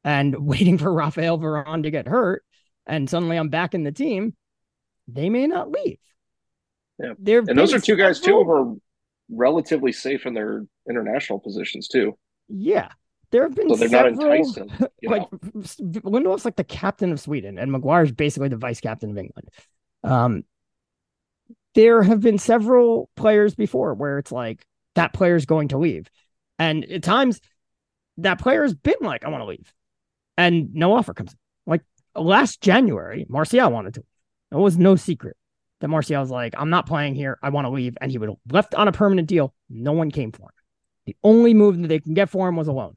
[0.04, 2.44] and waiting for Rafael Varane to get hurt,
[2.86, 4.34] and suddenly I'm back in the team,
[5.06, 5.98] they may not leave.
[6.98, 8.74] Yeah, There and those are two guys too who are
[9.30, 12.16] relatively safe in their international positions too.
[12.48, 12.88] Yeah,
[13.30, 14.70] there have been So they're several, not enticing.
[15.00, 15.38] You like know?
[15.60, 19.50] Lindelof's like the captain of Sweden, and Maguire's basically the vice captain of England.
[20.02, 20.44] Um,
[21.74, 24.64] there have been several players before where it's like
[24.94, 26.10] that player's going to leave,
[26.58, 27.40] and at times
[28.18, 29.72] that player's been like, "I want to leave,"
[30.36, 31.32] and no offer comes.
[31.32, 31.38] In.
[31.66, 31.82] Like
[32.16, 34.04] last January, Martial wanted to.
[34.50, 35.36] It was no secret
[35.80, 37.38] that Martial was like, "I'm not playing here.
[37.42, 39.54] I want to leave," and he would have left on a permanent deal.
[39.68, 40.48] No one came for him.
[41.06, 42.96] The only move that they can get for him was a loan.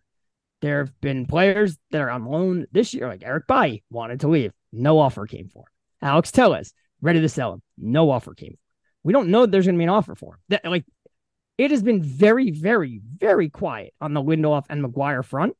[0.62, 4.28] There have been players that are on loan this year, like Eric Bailly wanted to
[4.28, 4.52] leave.
[4.72, 6.10] No offer came for him.
[6.10, 7.62] Alex Telles, ready to sell him.
[7.78, 8.58] No offer came.
[9.04, 10.40] We don't know there's going to be an offer for him.
[10.50, 10.86] That, like,
[11.58, 15.56] it has been very, very, very quiet on the Lindelof and Maguire front,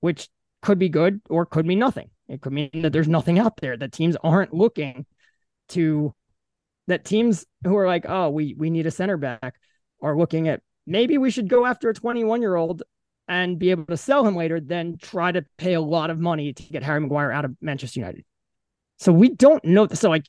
[0.00, 0.28] which
[0.62, 2.10] could be good or could mean nothing.
[2.28, 5.06] It could mean that there's nothing out there that teams aren't looking
[5.70, 6.14] to
[6.88, 9.56] that teams who are like, oh, we we need a center back
[10.02, 12.82] are looking at maybe we should go after a 21 year old
[13.28, 16.52] and be able to sell him later than try to pay a lot of money
[16.52, 18.24] to get Harry Maguire out of Manchester United.
[18.98, 19.88] So we don't know.
[19.88, 20.26] So like,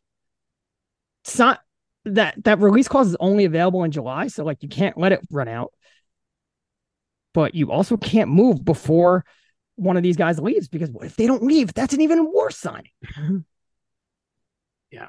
[1.24, 1.56] so
[2.06, 4.28] that that release clause is only available in July.
[4.28, 5.74] So like, you can't let it run out.
[7.34, 9.24] But you also can't move before
[9.76, 11.74] one of these guys leaves because what if they don't leave?
[11.74, 12.92] That's an even worse signing.
[14.90, 15.08] Yeah.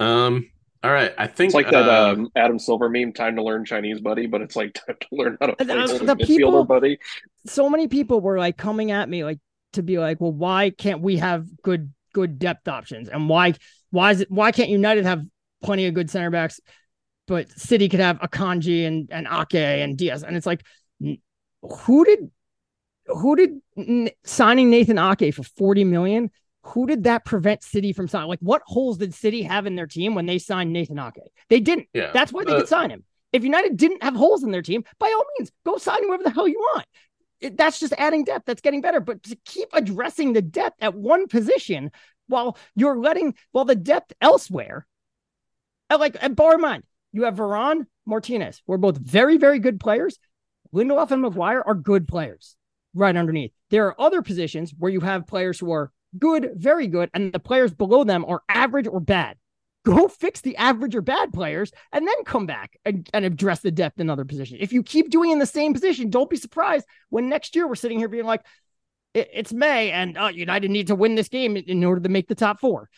[0.00, 0.50] Um.
[0.82, 1.12] All right.
[1.18, 4.26] I think It's like that uh, um, Adam Silver meme, "Time to learn Chinese, buddy,"
[4.26, 6.98] but it's like time to learn how to play Uh, holding the midfielder, people- buddy.
[7.46, 9.38] so many people were like coming at me like
[9.72, 13.08] to be like, well, why can't we have good good depth options?
[13.08, 13.54] And why
[13.90, 15.22] why is it why can't United have
[15.62, 16.60] plenty of good center backs,
[17.26, 20.22] but City could have Akanji and and Ake and Dias?
[20.22, 20.62] And it's like,
[21.62, 22.30] who did
[23.06, 26.30] who did n- signing Nathan Ake for 40 million?
[26.68, 28.28] Who did that prevent City from signing?
[28.28, 31.20] Like, what holes did City have in their team when they signed Nathan Ake?
[31.48, 31.88] They didn't.
[31.92, 32.10] yeah.
[32.12, 33.04] That's why they Uh, could sign him.
[33.32, 36.30] If United didn't have holes in their team, by all means, go sign whoever the
[36.30, 36.86] hell you want.
[37.40, 38.46] It- that's just adding depth.
[38.46, 39.00] That's getting better.
[39.00, 41.90] But to keep addressing the depth at one position
[42.28, 44.86] while you're letting, while the depth elsewhere,
[45.90, 48.62] and like, at bear in mind, you have Varane, Martinez.
[48.66, 50.18] We're both very, very good players.
[50.74, 52.56] Lindelof and Maguire are good players
[52.94, 53.52] right underneath.
[53.70, 57.38] There are other positions where you have players who are good, very good, and the
[57.38, 59.36] players below them are average or bad
[59.86, 63.70] go fix the average or bad players and then come back and, and address the
[63.70, 64.58] depth in other positions.
[64.60, 67.76] If you keep doing in the same position, don't be surprised when next year we're
[67.76, 68.42] sitting here being like,
[69.14, 72.26] "It- it's May and uh, United need to win this game in order to make
[72.26, 72.90] the top four.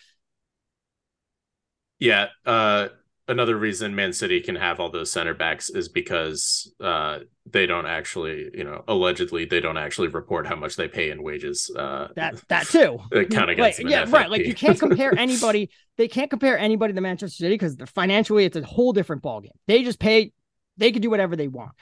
[1.99, 2.29] Yeah.
[2.47, 2.89] Uh,
[3.29, 7.87] another reason Man City can have all those center backs is because uh, they don't
[7.87, 11.71] actually, you know, allegedly they don't actually report how much they pay in wages.
[11.77, 12.99] Uh, That that too.
[13.13, 14.31] It Like, gets them an yeah, right.
[14.31, 15.71] Like you can't compare anybody.
[15.97, 19.51] They can't compare anybody to Manchester City because financially it's a whole different ballgame.
[19.67, 20.33] They just pay.
[20.77, 21.73] They can do whatever they want.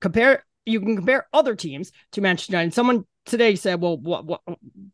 [0.00, 0.44] Compare.
[0.66, 2.74] You can compare other teams to Manchester United.
[2.74, 4.40] Someone today said, "Well, what, what,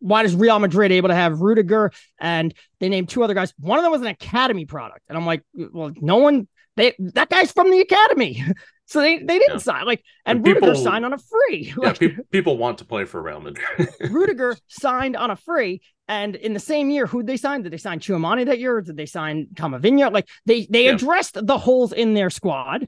[0.00, 3.52] why does Real Madrid able to have Rudiger and they named two other guys?
[3.58, 6.48] One of them was an academy product." And I'm like, "Well, no one.
[6.76, 8.42] They that guy's from the academy."
[8.88, 9.58] So they, they didn't Yeah.
[9.58, 11.74] sign like and, And Rudiger people- signed on a free.
[11.82, 13.88] yeah, Like, pe- people want to play for Real Madrid.
[14.08, 17.62] Rudiger signed on a free, and in the same year, who'd they sign?
[17.62, 18.76] Did they sign Tchouameni that year?
[18.76, 20.12] Or did they sign Camavinga?
[20.12, 20.92] Like they they Yeah.
[20.92, 22.86] addressed the holes in their squad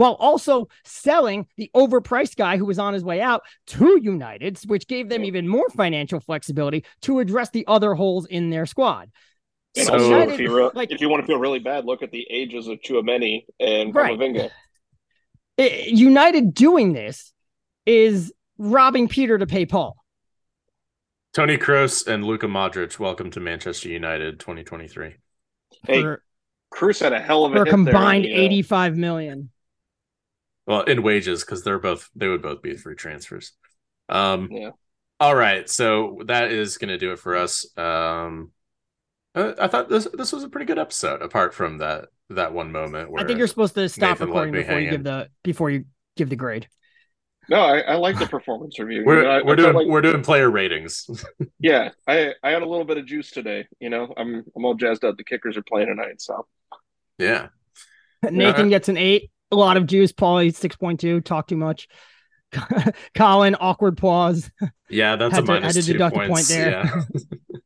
[0.00, 4.86] while also selling the overpriced guy who was on his way out to United, which
[4.88, 9.10] gave them even more financial flexibility to address the other holes in their squad.
[9.76, 12.02] And So- United, if you re- like- if you want to feel really bad, look
[12.02, 14.18] at the ages of Tchouameni and Right.
[14.18, 14.50] Camavinga.
[15.58, 17.34] United doing this
[17.84, 19.98] is robbing Peter to pay Paul.
[21.34, 25.16] Toni Kroos and Luka Modric, welcome to Manchester United 2023.
[25.86, 26.22] Hey, for,
[26.72, 28.96] Kroos had a hell of a for a hit there in combined the, uh, 85
[28.96, 29.50] million.
[30.66, 33.52] Well, in wages because they're both they would both be free transfers.
[34.08, 34.70] Um, Yeah.
[35.18, 37.66] All right, so that is going to do it for us.
[37.76, 38.52] Um,
[39.34, 42.72] uh, I thought this this was a pretty good episode, apart from that that one
[42.72, 45.04] moment where I think you're supposed to stop Nathan recording left me before you give
[45.04, 45.84] the before you
[46.16, 46.68] give the grade.
[47.50, 49.02] No, I, I like the performance review.
[49.04, 51.08] we're You know, I- we're I doing like- we're doing player ratings.
[51.60, 51.90] yeah.
[52.06, 53.66] I I had a little bit of juice today.
[53.78, 55.16] You know, I'm I'm all jazzed up.
[55.18, 56.46] The Kickers are playing tonight, so
[57.18, 57.48] yeah,
[58.22, 59.30] Nathan gets an eight.
[59.52, 60.12] A lot of juice.
[60.12, 61.20] Pauly six point two.
[61.20, 61.88] Talk too much.
[63.14, 64.50] Colin awkward pause.
[64.88, 66.48] yeah, that's Had a to- minus had to two deduct a point points.
[66.48, 66.70] there.
[66.70, 67.02] Yeah,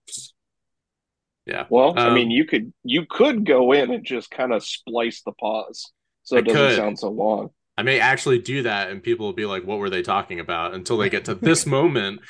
[1.47, 1.64] yeah.
[1.68, 5.22] well, I Um, mean, you could you could go in and just kind of splice
[5.22, 5.93] the pause.
[6.22, 6.76] so it I doesn't could.
[6.76, 7.51] sound so long.
[7.76, 10.74] I may actually do that, and people will be like, "What were they talking about?"
[10.74, 12.20] Until they get to this moment.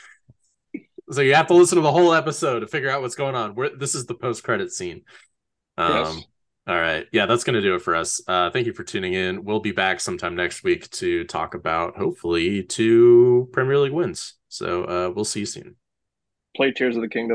[1.11, 3.55] So you have to listen to the whole episode to figure out what's going on.
[3.55, 5.03] We're, this is the post-credit scene.
[5.77, 6.25] Um, Yes.
[6.67, 8.23] All right, yeah, that's going to do it for us.
[8.27, 9.45] Uh, thank you for tuning in.
[9.45, 14.35] We'll be back sometime next week to talk about hopefully two Premier League wins.
[14.49, 15.77] So uh, we'll see you soon.
[16.57, 17.33] Play Tears of the Kingdom.